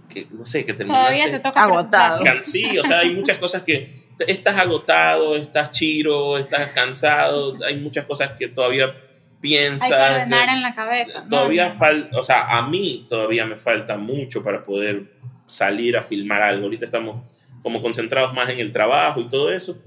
[0.10, 1.02] que no sé, que terminaste...
[1.06, 2.24] Todavía te toca Agotado.
[2.44, 8.06] Sí, o sea, hay muchas cosas que estás agotado, estás chiro, estás cansado, hay muchas
[8.06, 8.94] cosas que todavía Hay
[9.42, 9.90] piensas.
[9.90, 11.22] que ordenar que- en la cabeza.
[11.24, 11.30] ¿no?
[11.30, 11.76] todavía No.
[11.76, 15.14] falta, o sea, a mí todavía me falta mucho para poder
[15.46, 16.66] salir a filmar algo.
[16.66, 17.22] Ahorita estamos
[17.62, 19.82] como concentrados más en el trabajo y todo eso.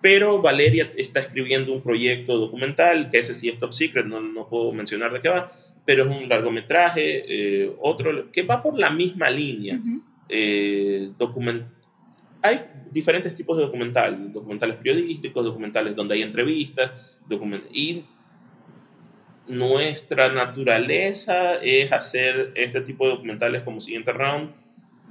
[0.00, 4.48] Pero Valeria está escribiendo un proyecto documental, que ese sí es top secret, no, no
[4.48, 5.52] puedo mencionar de qué va,
[5.84, 7.24] pero es un largometraje,
[7.64, 9.80] eh, otro que va por la misma línea
[10.28, 11.66] eh, document-
[12.42, 12.60] hay
[12.90, 18.04] diferentes tipos de documental, documentales periodísticos, documentales donde hay entrevistas, document y
[19.46, 24.50] nuestra naturaleza es hacer este tipo de documentales como siguiente round,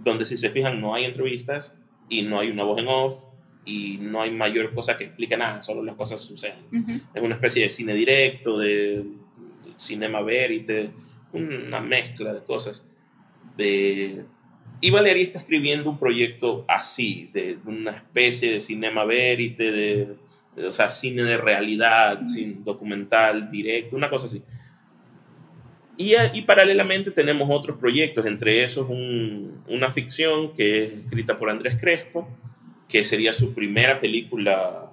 [0.03, 1.75] donde si se fijan no hay entrevistas
[2.09, 3.25] y no hay una voz en off
[3.65, 6.65] y no hay mayor cosa que explique nada, solo las cosas suceden.
[7.13, 9.05] Es una especie de cine directo, de
[9.75, 10.91] cinema verite,
[11.33, 12.87] una mezcla de cosas.
[13.57, 14.25] De...
[14.81, 20.15] Y Valeria está escribiendo un proyecto así, de una especie de cinema verite, de
[20.57, 24.41] o sea, cine de realidad, sin documental, directo, una cosa así.
[25.97, 31.49] Y, y, paralelamente tenemos otros proyectos, entre esos un, una ficción que es escrita por
[31.49, 32.27] Andrés Crespo,
[32.87, 34.91] que sería su primera película,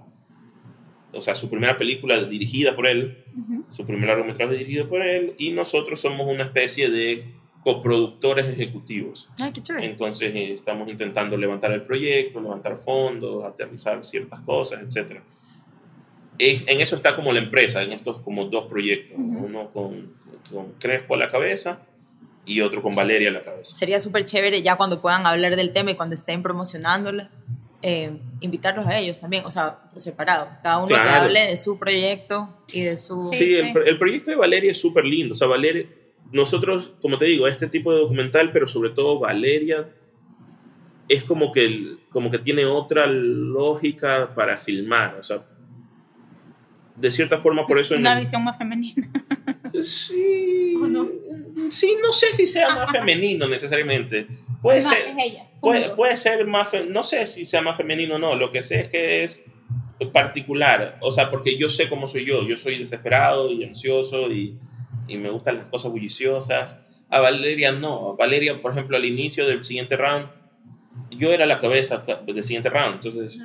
[1.12, 3.24] o sea, su primera película dirigida por él,
[3.70, 7.24] su primer largometraje dirigido por él, y nosotros somos una especie de
[7.62, 9.30] coproductores ejecutivos.
[9.55, 9.86] Qué chévere.
[9.86, 15.22] Entonces eh, estamos intentando levantar el proyecto, levantar fondos, aterrizar ciertas cosas, etcétera
[16.38, 20.14] en eso está como la empresa, en estos como dos proyectos, uno con,
[20.51, 21.80] con, Crespo a la cabeza
[22.45, 23.74] y otro con Valeria a la cabeza.
[23.74, 27.30] Sería súper chévere ya cuando puedan hablar del tema y cuando estén promocionándola,
[27.82, 28.11] eh,
[28.41, 32.49] invitarlos a ellos también, o sea, por separado, cada uno que hable de su proyecto
[32.72, 33.30] y de su...
[33.30, 35.86] Sí, El, el, proyecto de Valeria es súper lindo, o sea, Valeria,
[36.32, 39.89] nosotros, como te digo, este tipo de documental, pero sobre todo Valeria
[41.09, 45.43] es como que, como que tiene otra lógica para filmar, o sea,
[46.97, 47.95] de cierta forma por eso...
[47.95, 49.09] Una visión más femenina.
[49.82, 50.74] Sí.
[50.76, 51.08] no?
[51.70, 54.26] Sí, no sé si sea más femenino necesariamente.
[54.62, 54.98] Puede ser...
[55.08, 55.50] Es ella.
[55.60, 56.70] Puede, puede, ser más...
[56.88, 58.34] No sé si sea más femenino o no.
[58.34, 59.44] Lo que sé es que es
[60.12, 60.98] particular.
[61.00, 62.46] O sea, porque yo sé cómo soy yo.
[62.46, 64.58] Yo soy desesperado y ansioso y,
[65.08, 66.76] y me gustan las cosas bulliciosas.
[67.10, 68.10] A Valeria no.
[68.10, 70.28] A Valeria, por ejemplo, al inicio del siguiente round,
[71.10, 72.96] yo era la cabeza del siguiente round.
[72.96, 73.40] Entonces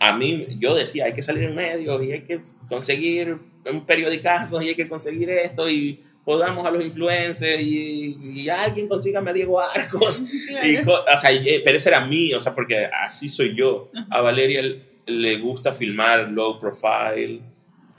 [0.00, 4.62] a mí, yo decía, hay que salir en medio y hay que conseguir un periodicazo
[4.62, 9.32] y hay que conseguir esto y podamos a los influencers y, y alguien consiga a
[9.32, 10.24] Diego Arcos.
[10.62, 13.90] Y, o sea, eh, pero ese era mí, o sea, porque así soy yo.
[14.10, 14.62] A Valeria
[15.06, 17.40] le gusta filmar low profile,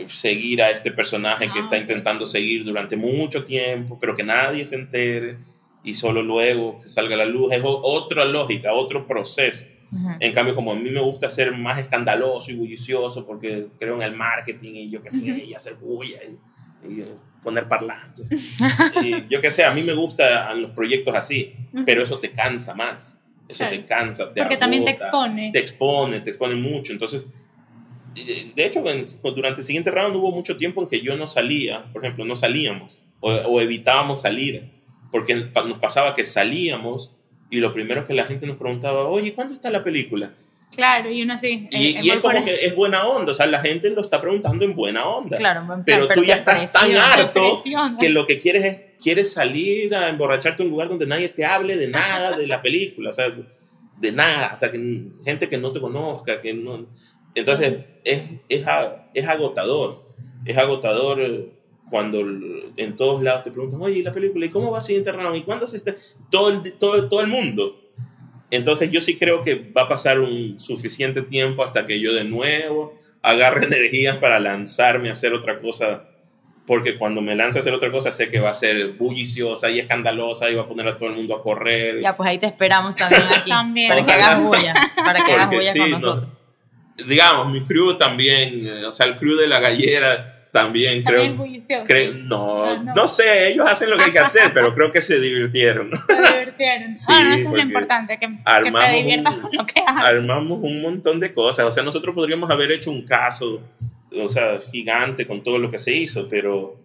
[0.08, 1.80] seguir a este personaje que está ah.
[1.80, 5.38] intentando seguir durante mucho tiempo, pero que nadie se entere
[5.84, 7.52] y solo luego se salga a la luz.
[7.54, 9.66] Es otra lógica, otro proceso.
[10.20, 14.04] En cambio, como a mí me gusta ser más escandaloso y bullicioso porque creo en
[14.04, 16.20] el marketing y yo qué sé, y hacer bulla
[16.88, 17.04] y,
[17.44, 18.28] poner parlantes.
[19.04, 22.74] y yo qué sé, a mí me gustan los proyectos así, pero eso te cansa
[22.74, 23.22] más.
[23.50, 25.52] Eso te cansa, te Porque también te expone.
[25.52, 26.94] Te expone, te expone mucho.
[26.94, 27.26] Entonces,
[28.14, 28.84] de hecho,
[29.36, 32.36] durante el siguiente round hubo mucho tiempo en que yo no salía, por ejemplo, no
[32.36, 34.72] salíamos o, o evitábamos salir,
[35.12, 37.14] porque nos pasaba que salíamos
[37.52, 40.32] y lo primero que la gente nos preguntaba, oye, ¿cuándo está la película?
[40.74, 41.68] Claro, y uno así.
[41.70, 44.64] Y, eh, es como que es buena onda, o sea, la gente lo está preguntando
[44.64, 45.38] en buena onda.
[45.38, 47.62] Claro, pero tú ya estás tan harto
[48.00, 51.44] que lo que quieres es quieres salir a emborracharte a un lugar donde nadie te
[51.44, 53.34] hable de nada de la película, o sea,
[53.98, 56.86] de nada, o sea, que gente que no te conozca, que no...
[57.34, 58.64] Entonces, es, es,
[59.14, 60.02] es agotador,
[60.46, 61.52] es agotador
[61.92, 62.22] cuando
[62.78, 64.46] en todos lados te preguntan, oye, ¿y la película?
[64.46, 65.36] ¿Y cómo va a ser internado?
[65.36, 65.94] ¿Y cuándo se está?
[66.30, 67.82] Todo el, todo, todo el mundo.
[68.50, 72.24] Entonces yo sí creo que va a pasar un suficiente tiempo hasta que yo de
[72.24, 76.06] nuevo agarre energías para lanzarme a hacer otra cosa.
[76.66, 79.80] Porque cuando me lance a hacer otra cosa sé que va a ser bulliciosa y
[79.80, 82.00] escandalosa y va a poner a todo el mundo a correr.
[82.00, 83.52] Ya, pues ahí te esperamos también aquí.
[83.90, 84.74] Para que hagas bulla.
[84.96, 86.30] Para que hagas bulla con nosotros.
[87.06, 91.34] digamos, mi crew también, eh, o sea, el crew de la gallera también, creo.
[92.26, 93.08] no, ah, no, no.
[93.08, 95.90] sé, ellos hacen lo que hay que hacer, pero creo que se divirtieron.
[96.08, 96.94] Se divirtieron.
[96.94, 100.04] Sí, ah, eso es lo importante, que, que te diviertas con lo que haces.
[100.04, 101.66] Armamos un montón de cosas.
[101.66, 103.62] O sea, nosotros podríamos haber hecho un caso,
[104.12, 106.78] o sea, gigante con todo lo que se hizo, pero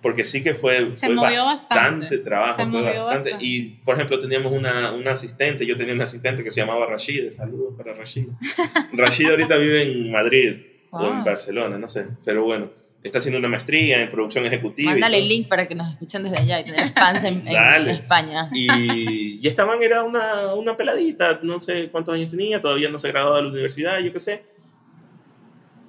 [0.00, 2.68] porque sí que fue, fue bastante, trabajo.
[2.70, 3.36] Fue bastante.
[3.40, 7.28] Y, por ejemplo, teníamos una, una, asistente, yo tenía un asistente que se llamaba Rashid,
[7.28, 8.28] saludos para Rashid.
[8.94, 12.06] Rashid ahorita vive en Madrid o en Barcelona, no sé.
[12.24, 12.70] Pero bueno,
[13.02, 14.92] está haciendo una maestría en producción ejecutiva.
[14.92, 17.48] Mándale el link para que nos escuchen desde allá y tener fans en,
[17.88, 18.50] España.
[18.52, 22.98] Y, y, esta man era una, una peladita, no sé cuántos años tenía, todavía no
[22.98, 24.44] se graduó de la universidad, yo qué sé.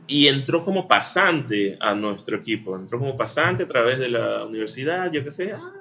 [0.07, 5.11] Y entró como pasante a nuestro equipo, entró como pasante a través de la universidad,
[5.11, 5.53] yo qué sé.
[5.53, 5.71] Ah,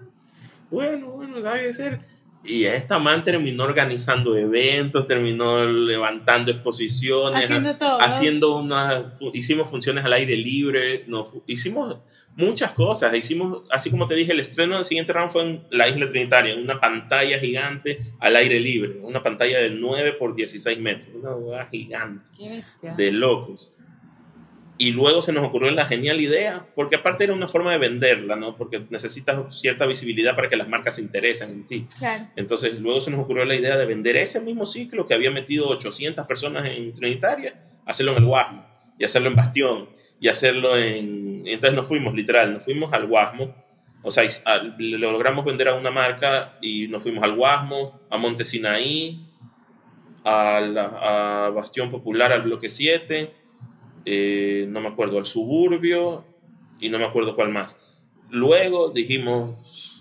[0.70, 2.00] bueno, bueno, debe ser.
[2.44, 8.00] Y esta man terminó organizando eventos, terminó levantando exposiciones, Haciendo todo.
[8.00, 11.98] haciendo hicimos funciones al aire libre, no, fu- hicimos
[12.36, 15.86] muchas cosas, hicimos, así como te dije, el estreno del siguiente round fue en la
[15.88, 20.78] isla Trinitaria, en una pantalla gigante al aire libre, una pantalla de 9 por 16
[20.80, 22.94] metros, una hueá gigante Qué bestia.
[22.94, 23.72] de locos.
[24.82, 28.34] Y luego se nos ocurrió la genial idea, porque aparte era una forma de venderla,
[28.36, 28.56] ¿no?
[28.56, 31.86] Porque necesitas cierta visibilidad para que las marcas se interesen en ti.
[31.98, 32.26] Claro.
[32.36, 35.68] Entonces luego se nos ocurrió la idea de vender ese mismo ciclo que había metido
[35.68, 38.66] 800 personas en Trinitaria, hacerlo en el Guasmo,
[38.98, 39.88] y hacerlo en Bastión,
[40.20, 41.42] y hacerlo en...
[41.46, 43.54] Entonces nos fuimos, literal, nos fuimos al Guasmo,
[44.02, 44.24] o sea,
[44.78, 49.28] le logramos vender a una marca y nos fuimos al Guasmo, a Montesinaí,
[50.24, 53.32] a, la- a Bastión Popular, al Bloque 7,
[54.04, 56.24] eh, no me acuerdo, al Suburbio
[56.80, 57.78] y no me acuerdo cuál más.
[58.30, 59.56] Luego dijimos,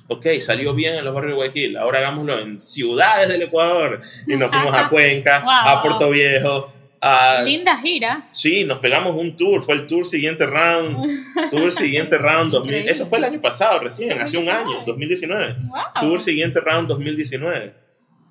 [0.08, 4.02] ok, salió bien en los barrios de Guayaquil, ahora hagámoslo en ciudades del Ecuador.
[4.28, 5.52] Y nos fuimos a Cuenca, Wow.
[5.52, 6.72] a Puerto Viejo,
[7.02, 7.42] a...
[7.44, 8.28] Linda gira.
[8.32, 10.98] Sí, nos pegamos un tour, fue el tour siguiente round,
[11.50, 12.92] tour siguiente round, 2000, Increíble.
[12.92, 15.56] eso fue el año pasado recién, hace un año, 2019.
[15.68, 15.80] Wow.
[16.00, 17.74] Tour siguiente round 2019.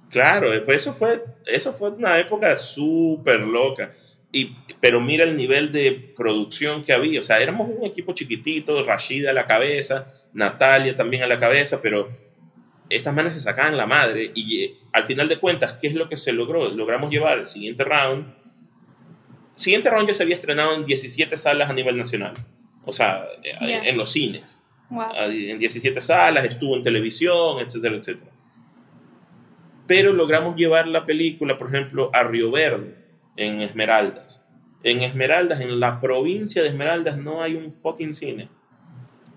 [0.09, 3.93] Claro, después eso fue, eso fue una época súper loca.
[4.33, 7.21] Y, pero mira el nivel de producción que había.
[7.21, 11.83] O sea, éramos un equipo chiquitito, Rashida a la cabeza, Natalia también a la cabeza,
[11.83, 12.09] pero
[12.89, 14.31] estas manes se sacaban la madre.
[14.35, 16.69] Y eh, al final de cuentas, ¿qué es lo que se logró?
[16.71, 18.33] Logramos llevar el siguiente round.
[19.57, 22.35] Siguiente round ya se había estrenado en 17 salas a nivel nacional.
[22.85, 23.27] O sea,
[23.61, 23.83] Ya.
[23.85, 25.11] en los cines Wow.
[25.27, 28.31] en 17 salas, estuvo en televisión, etcétera, etcétera.
[29.87, 32.97] Pero logramos llevar la película, por ejemplo, a Río Verde,
[33.45, 34.45] en Esmeraldas.
[34.83, 38.49] En Esmeraldas, en la provincia de Esmeraldas, no hay un fucking cine.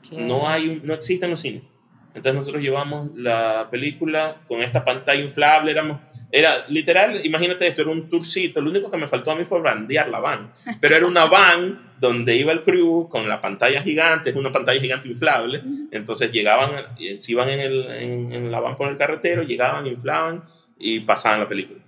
[0.08, 1.76] Qué- No, hay un- no existen los cines.
[2.16, 6.00] Entonces nosotros llevamos la película con esta pantalla inflable, éramos,
[6.32, 9.60] era literal, imagínate esto, era un tourcito, lo único que me faltó a mí fue
[9.60, 14.30] brandear la van, pero era una van donde iba el crew con la pantalla gigante,
[14.30, 18.60] es una pantalla gigante inflable, entonces llegaban, eh, se iban en, el, en, en la
[18.60, 20.44] van por el carretero, llegaban, inflaban
[20.78, 21.80] y pasaban la película.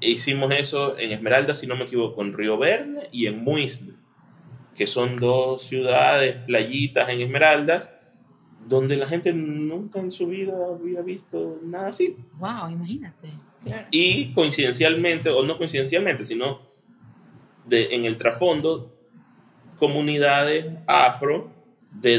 [0.00, 3.94] E hicimos eso en Esmeralda, si no me equivoco, en Río Verde y en Muisne,
[4.74, 7.92] que son dos ciudades, playitas en Esmeraldas,
[8.68, 12.16] donde la gente nunca en su vida había visto nada así.
[12.34, 13.28] Wow, imagínate.
[13.90, 16.60] Y coincidencialmente, o no coincidencialmente, sino
[17.64, 18.92] de, en el trasfondo,
[19.78, 21.50] comunidades afro
[21.92, 22.18] de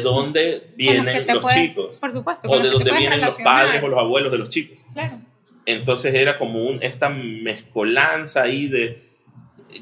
[0.68, 2.50] que vienen los puedes- chicos, Por supuesto.
[2.50, 4.86] o de puedes vienen los padres o los abuelos de los chicos.
[4.94, 5.20] Claro.
[5.68, 9.04] Entonces era como un, esta mezcolanza ahí de...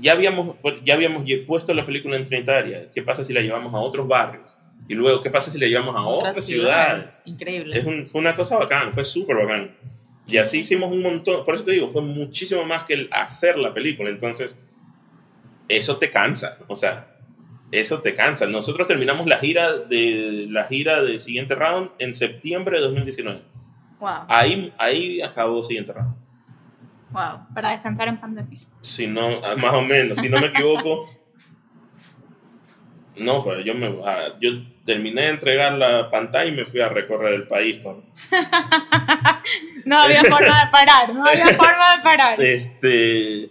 [0.01, 2.89] Ya habíamos, ya habíamos puesto la película en Trinitaria.
[2.91, 4.57] ¿Qué pasa si la llevamos a otros barrios?
[4.87, 7.21] Y luego, ¿qué pasa si la llevamos a otras, ciudades?
[7.25, 7.77] Increíble.
[7.77, 9.75] Es un- fue una cosa bacán, fue súper bacán.
[10.27, 11.43] Y así hicimos un montón.
[11.45, 14.09] Por eso te digo, fue muchísimo más que el hacer la película.
[14.09, 14.59] Entonces,
[15.69, 16.57] eso te cansa.
[16.67, 17.15] O sea,
[17.71, 18.47] eso te cansa.
[18.47, 23.41] Nosotros terminamos la gira de la gira de siguiente round en septiembre de 2019.
[23.99, 26.15] Wow, Ahí, ahí acabó siguiente round.
[27.11, 27.47] wow.
[27.53, 28.59] Para descansar en pandemia.
[28.81, 31.09] Si no, ah, más o menos, si no me equivoco.
[33.17, 34.51] No, pero yo me ah, yo
[34.83, 37.81] terminé de entregar la pantalla y me fui a recorrer el país.
[37.83, 38.03] ¿no?
[39.85, 41.13] No había forma de parar.
[41.13, 42.41] No había forma de parar.
[42.41, 43.49] Este,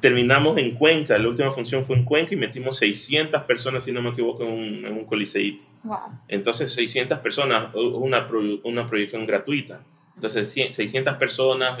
[0.00, 4.00] terminamos en Cuenca, la última función fue en Cuenca y metimos 600 personas, si no
[4.02, 5.64] me equivoco, en un, en un coliseíto.
[5.86, 6.18] Wow.
[6.28, 8.26] Entonces, 600 personas, una,
[8.64, 9.80] una proyección gratuita.
[10.14, 11.78] Entonces, cien- 600 personas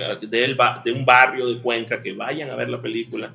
[0.56, 3.32] ba- de un barrio de Cuenca que vayan a ver la película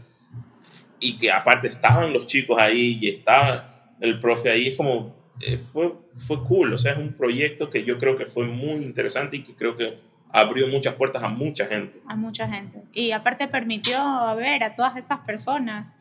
[1.00, 4.68] y que aparte estaban los chicos ahí y estaba el profe ahí.
[4.70, 6.74] Es como, eh, fue, fue cool.
[6.74, 9.76] O sea, es un proyecto que yo creo que fue muy interesante y que creo
[9.76, 9.98] que
[10.32, 12.00] abrió muchas puertas a mucha gente.
[12.08, 12.84] a mucha gente.
[12.94, 13.98] Y aparte permitió
[14.38, 15.94] ver a todas estas personas,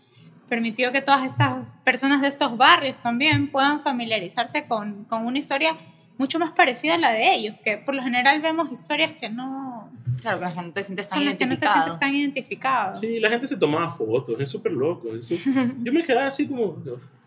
[0.50, 5.74] permitió que todas estas personas de estos barrios también puedan familiarizarse con, con una historia
[6.18, 9.90] mucho más parecida a la de ellos, que por lo general vemos historias que no,
[10.20, 11.82] Claro, que no te sientes tan con las que no te identificado.
[11.84, 12.94] sientes tan identificado.
[12.94, 15.14] Sí, la gente se tomaba fotos, es súper loco.
[15.14, 15.34] eso.
[15.82, 16.76] Yo me quedaba así como,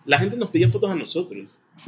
[0.06, 1.60] la gente nos pedía fotos a nosotros.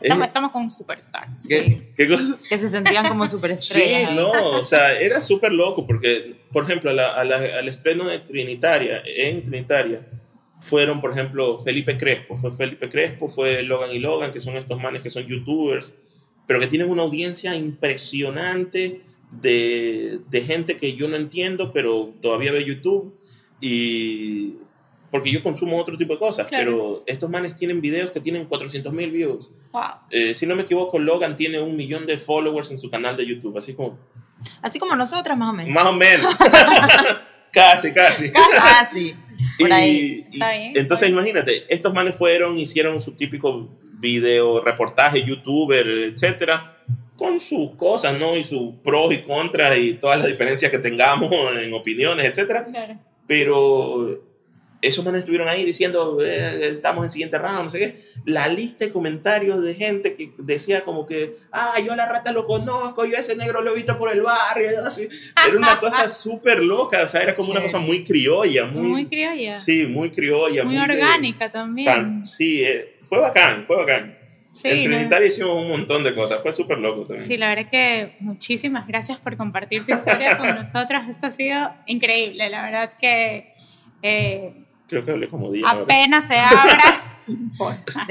[0.00, 1.28] Estamos, Es- estamos con un superstar.
[1.48, 2.36] ¿Qué, qué cosa?
[2.48, 4.10] Que se sentían como Sí, superestrellas.
[4.10, 4.16] ahí.
[4.16, 8.04] no, o sea, era súper loco porque, por ejemplo, a la- a la- al estreno
[8.04, 10.00] de Trinitaria, en Trinitaria,
[10.60, 14.80] fueron, por ejemplo, Felipe Crespo, fue Felipe Crespo, fue Logan y Logan, que son estos
[14.80, 15.96] manes que son youtubers,
[16.46, 19.00] pero que tienen una audiencia impresionante
[19.30, 23.14] de, de gente que yo no entiendo, pero todavía ve YouTube
[23.60, 24.54] y...
[25.10, 26.64] Porque yo consumo otro tipo de cosas, Claro.
[26.64, 29.52] pero estos manes tienen videos que tienen 400 mil views.
[29.72, 29.82] Wow.
[30.10, 33.26] Eh, si no me equivoco, Logan tiene un millón de followers en su canal de
[33.26, 33.98] YouTube, así como
[34.60, 35.72] Así como nosotras, más o menos.
[35.74, 36.36] Más o menos.
[37.52, 38.30] casi, casi.
[38.30, 39.14] Casi.
[39.58, 40.26] Por Y- ahí.
[40.30, 43.68] y Está bien, entonces imagínate, estos manes fueron, hicieron su típico
[44.00, 46.76] video, reportaje, youtuber, etcétera,
[47.16, 48.36] con sus cosas, ¿no?
[48.36, 51.30] Y sus pros y contras y todas las diferencias que tengamos
[51.60, 52.64] en opiniones, etcétera.
[52.66, 52.98] Claro.
[53.26, 54.22] Pero
[54.80, 58.00] esos manes estuvieron ahí diciendo, eh, estamos en siguiente round, no sé qué.
[58.24, 62.30] La lista de comentarios de gente que decía como que, ah, yo a la rata
[62.32, 65.08] lo conozco, yo a ese negro lo he visto por el barrio, así.
[65.46, 68.86] Era una cosa súper loca, o sea, era como una cosa muy criolla, muy...
[68.88, 69.54] Muy criolla.
[69.56, 70.62] Sí, muy criolla.
[70.64, 71.86] muy de- orgánica también.
[71.86, 74.16] tan- sí, eh, fue bacán, fue bacán.
[74.52, 74.96] Sí, en ¿no?
[74.96, 77.20] Trinitaria hicimos un montón de cosas, fue súper loco también.
[77.20, 81.02] Sí, la verdad que muchísimas gracias por compartir tu historia con nosotros.
[81.08, 82.48] Esto ha sido increíble.
[82.48, 83.52] La verdad que
[84.02, 84.52] eh,
[84.88, 85.82] Creo que hablé como 10 ahora.
[85.82, 86.82] apenas se abra,
[87.26, 88.06] no importa.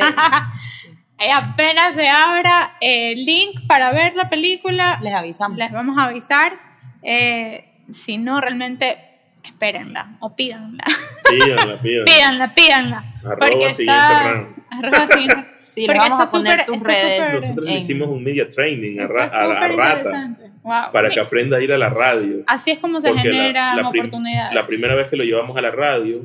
[1.20, 5.58] Eh, apenas se abra el link para ver la película, Les avisamos.
[5.58, 6.60] les vamos a avisar.
[7.02, 8.98] Eh, si no, realmente
[9.44, 10.84] espérenla o pídanla.
[11.28, 12.06] Pídanla, pídanla.
[12.06, 12.98] Pídanla, pídanla.
[13.24, 14.30] Arroba porque siguiente está-
[14.78, 15.48] arroba siguiente.
[15.68, 17.34] Sí, Porque vamos a poner súper- tus redes.
[17.42, 20.38] Nosotros le hicimos un media training a, ra- Rata.
[20.64, 20.92] Wow.
[20.94, 22.38] para que aprenda a ir a la radio.
[22.48, 24.56] Así es como se Porque la- la oportunidades.
[24.56, 26.22] La primera vez que lo llevamos a la radio,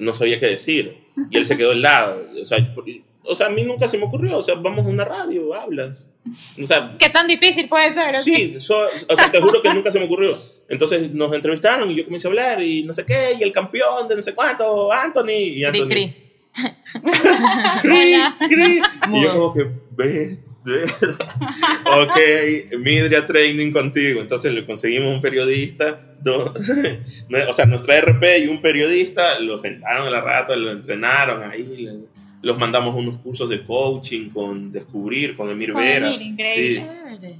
[0.00, 0.98] no sabía qué decir.
[1.30, 2.20] Y él se quedó al lado.
[2.40, 2.84] O sea, por-
[3.22, 4.38] o sea, a mí nunca se me ocurrió.
[4.38, 6.08] O sea, vamos a una radio, hablas.
[6.60, 8.14] O sea, ¿Qué tan difícil puede ser?
[8.16, 10.36] ¿o Sí, so- o sea, te juro que nunca se me ocurrió.
[10.68, 14.08] Entonces nos entrevistaron y yo comencé a hablar y no sé qué, y el campeón
[14.08, 15.28] de no sé cuánto, Anthony.
[15.30, 15.88] Y Cri, Anthony.
[15.88, 16.14] cri.
[17.82, 18.36] Cri, Hola.
[18.48, 18.80] cri.
[19.12, 20.40] Y yo como que, ves.
[20.64, 24.20] Ok, Midria Training contigo.
[24.20, 26.50] Entonces le conseguimos un periodista, dos,
[27.48, 31.88] o sea, nuestra RP y un periodista, lo sentaron a la rata, lo entrenaron ahí,
[32.42, 36.12] los mandamos unos cursos de coaching con Descubrir, con Emir Con Vera.
[36.12, 36.36] Emir.
[36.44, 36.82] Sí.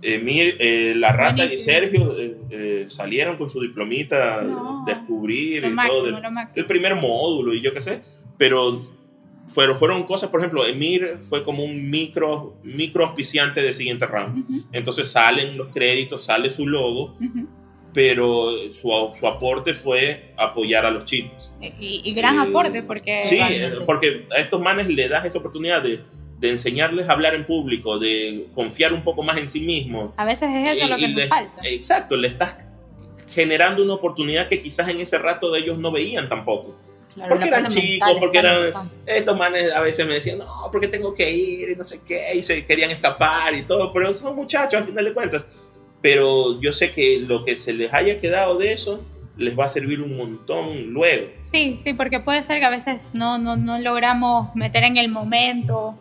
[0.02, 1.58] Emir, eh, la rata y.
[1.58, 4.84] Sergio eh, eh, salieron con su diplomita No.
[4.86, 6.30] Descubrir y máximo, todo.
[6.30, 6.60] máximo.
[6.60, 8.02] el primer módulo y yo qué sé,
[8.36, 8.82] pero
[9.53, 14.44] fueron, fueron cosas, por ejemplo, Emir fue como un micro, micro auspiciante de siguiente round.
[14.48, 17.46] Ujú, Entonces salen los créditos, sale su logo, ujú.
[17.92, 21.53] pero su, su aporte fue apoyar a los chicos.
[21.61, 23.76] Y, y gran Eh, aporte porque Sí, Totalmente.
[23.76, 26.01] eh, porque a estos manes le das esa oportunidad de,
[26.38, 30.12] de enseñarles a hablar en público, de confiar un poco más en sí mismos.
[30.16, 31.61] a veces es eso Y- lo que y nos le- falta.
[31.64, 32.57] Exacto, le estás
[33.28, 36.76] generando una oportunidad que quizás en ese rato de ellos no veían tampoco.
[37.14, 38.96] Claro, porque eran chicos, porque eran- importante.
[39.06, 42.28] Estos manes a veces me decían, no, porque tengo que ir y no sé qué,
[42.34, 45.44] y se querían escapar y todo, pero son muchachos al final de cuentas.
[46.00, 49.04] Pero yo sé que lo que se les haya quedado de eso
[49.36, 51.28] les va a servir un montón luego.
[51.40, 55.08] Sí, sí, porque puede ser que a veces no, no, no logramos meter en el
[55.08, 55.98] momento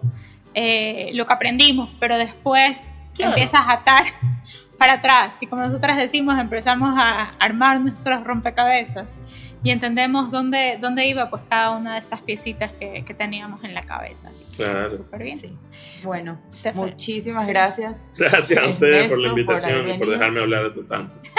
[0.53, 3.31] eh, lo que aprendimos, pero después Claro.
[3.33, 4.03] empiezas a atar
[4.77, 9.19] para atrás y como nosotras decimos, empezamos a armar nuestros rompecabezas
[9.63, 13.73] y entendemos dónde, dónde iba pues cada una de estas piecitas que, que teníamos en
[13.73, 14.29] la cabeza.
[14.29, 14.93] Así que Claro.
[14.95, 15.37] súper bien.
[15.39, 15.57] Sí.
[16.03, 17.49] Bueno, Te muchísimas sí.
[17.51, 18.05] gracias.
[18.17, 21.19] Gracias a ustedes por la por invitación haber y por dejarme hablar de tanto.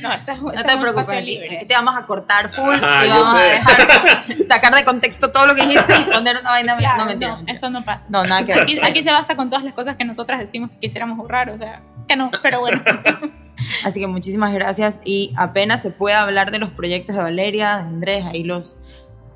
[0.00, 1.64] No, este es, No te preocupes, libre.
[1.68, 5.54] te vamos a cortar full Ajá, y vamos a dejar sacar de contexto todo lo
[5.54, 6.76] que dijiste y poner una vaina.
[6.76, 7.30] Claro, no, mentira.
[7.30, 7.54] no, mentira.
[7.54, 8.06] eso no pasa.
[8.10, 8.62] No, nada que ver.
[8.62, 11.56] Aquí, aquí se basa con todas las cosas que nosotras decimos que quisiéramos borrar, o
[11.58, 12.82] sea, que no, pero bueno.
[13.84, 17.82] Así que muchísimas gracias y apenas se pueda hablar de los proyectos de Valeria, de
[17.82, 18.78] Andrés, ahí los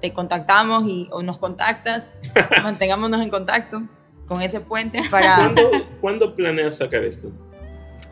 [0.01, 2.11] te contactamos y, o nos contactas,
[2.63, 3.83] mantengámonos en contacto
[4.27, 5.71] con ese puente para ¿Cuándo,
[6.01, 7.31] ¿cuándo planeas sacar esto?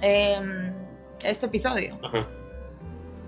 [0.00, 0.72] em,
[1.22, 1.98] este episodio.
[2.02, 2.26] Ajá.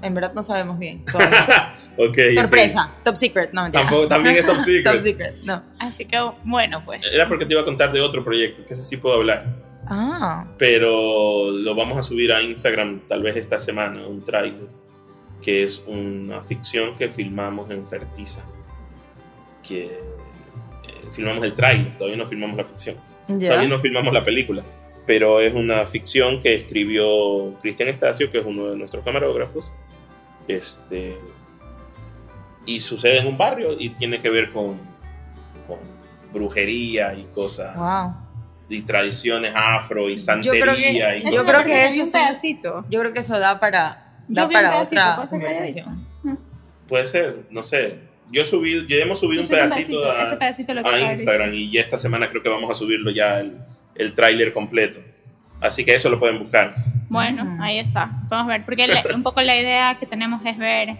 [0.02, 1.04] En verdad no sabemos bien.
[1.04, 1.74] todavía.
[1.98, 2.34] Ok, ok.
[2.34, 3.84] Sorpresa, top secret, no mentira.
[3.84, 4.84] Tampoco, también es top secret.
[4.84, 5.62] top secret, no.
[5.78, 7.10] Así que bueno, pues.
[7.10, 9.46] Era porque te iba a contar de otro proyecto, que ese sí puedo hablar.
[9.88, 14.68] Ah, Pero lo vamos a subir a Instagram tal vez esta semana, un tráiler,
[15.42, 18.42] que es una ficción que filmamos en Fertiza.
[19.62, 19.90] Que eh,
[21.12, 22.96] filmamos el tráiler, todavía no filmamos la ficción.
[23.26, 24.64] Todavía no filmamos la película.
[25.06, 29.70] Pero es una ficción que escribió Cristian Estacio, que es uno de nuestros camarógrafos.
[30.48, 31.16] Este,
[32.64, 34.78] y sucede en un barrio y tiene que ver con,
[35.66, 35.78] con
[36.32, 38.25] brujería y cosas, Wow.
[38.68, 42.06] Y tradiciones afro y Yo santería creo que- y yo cosas creo que eso un
[42.06, 42.12] sí.
[42.12, 42.84] pedacito.
[42.90, 45.40] Yo creo que eso da para, da Yo vi un para pedacito, otra ¿puedo sacar
[45.48, 46.06] conversación.
[46.88, 47.98] Puede ser, no sé.
[48.30, 51.12] Yo subí, ya hemos subido un Yo pedacito, a, ese pedacito lo a acabo de
[51.12, 53.56] Instagram y ya esta semana creo que vamos a subirlo ya el,
[53.94, 55.00] el tráiler completo.
[55.60, 56.74] Así que eso lo pueden buscar.
[57.08, 58.10] Bueno, ahí está.
[58.28, 60.96] Vamos a ver, porque la- un poco la idea que tenemos es ver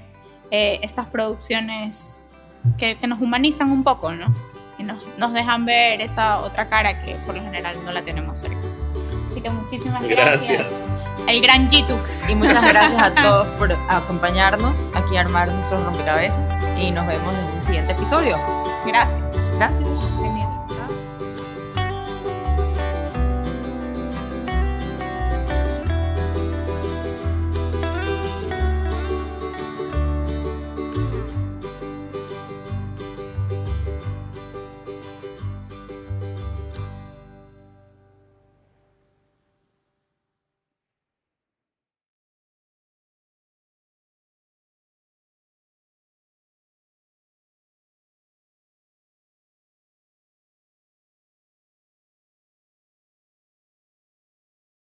[0.52, 2.28] eh, estas producciones
[2.78, 4.34] que, que nos humanizan un poco, ¿no?
[4.78, 8.38] Y nos, nos dejan ver esa otra cara que por lo general no la tenemos
[8.38, 8.58] cerca.
[9.30, 10.58] Así que muchísimas gracias.
[10.58, 10.86] Gracias.
[11.28, 12.28] El gran Gitux.
[12.28, 17.34] Y muchas gracias a todos por acompañarnos aquí a armar nuestros rompecabezas y nos vemos
[17.34, 18.36] en un siguiente episodio.
[18.86, 19.56] Gracias.
[19.56, 19.88] Gracias.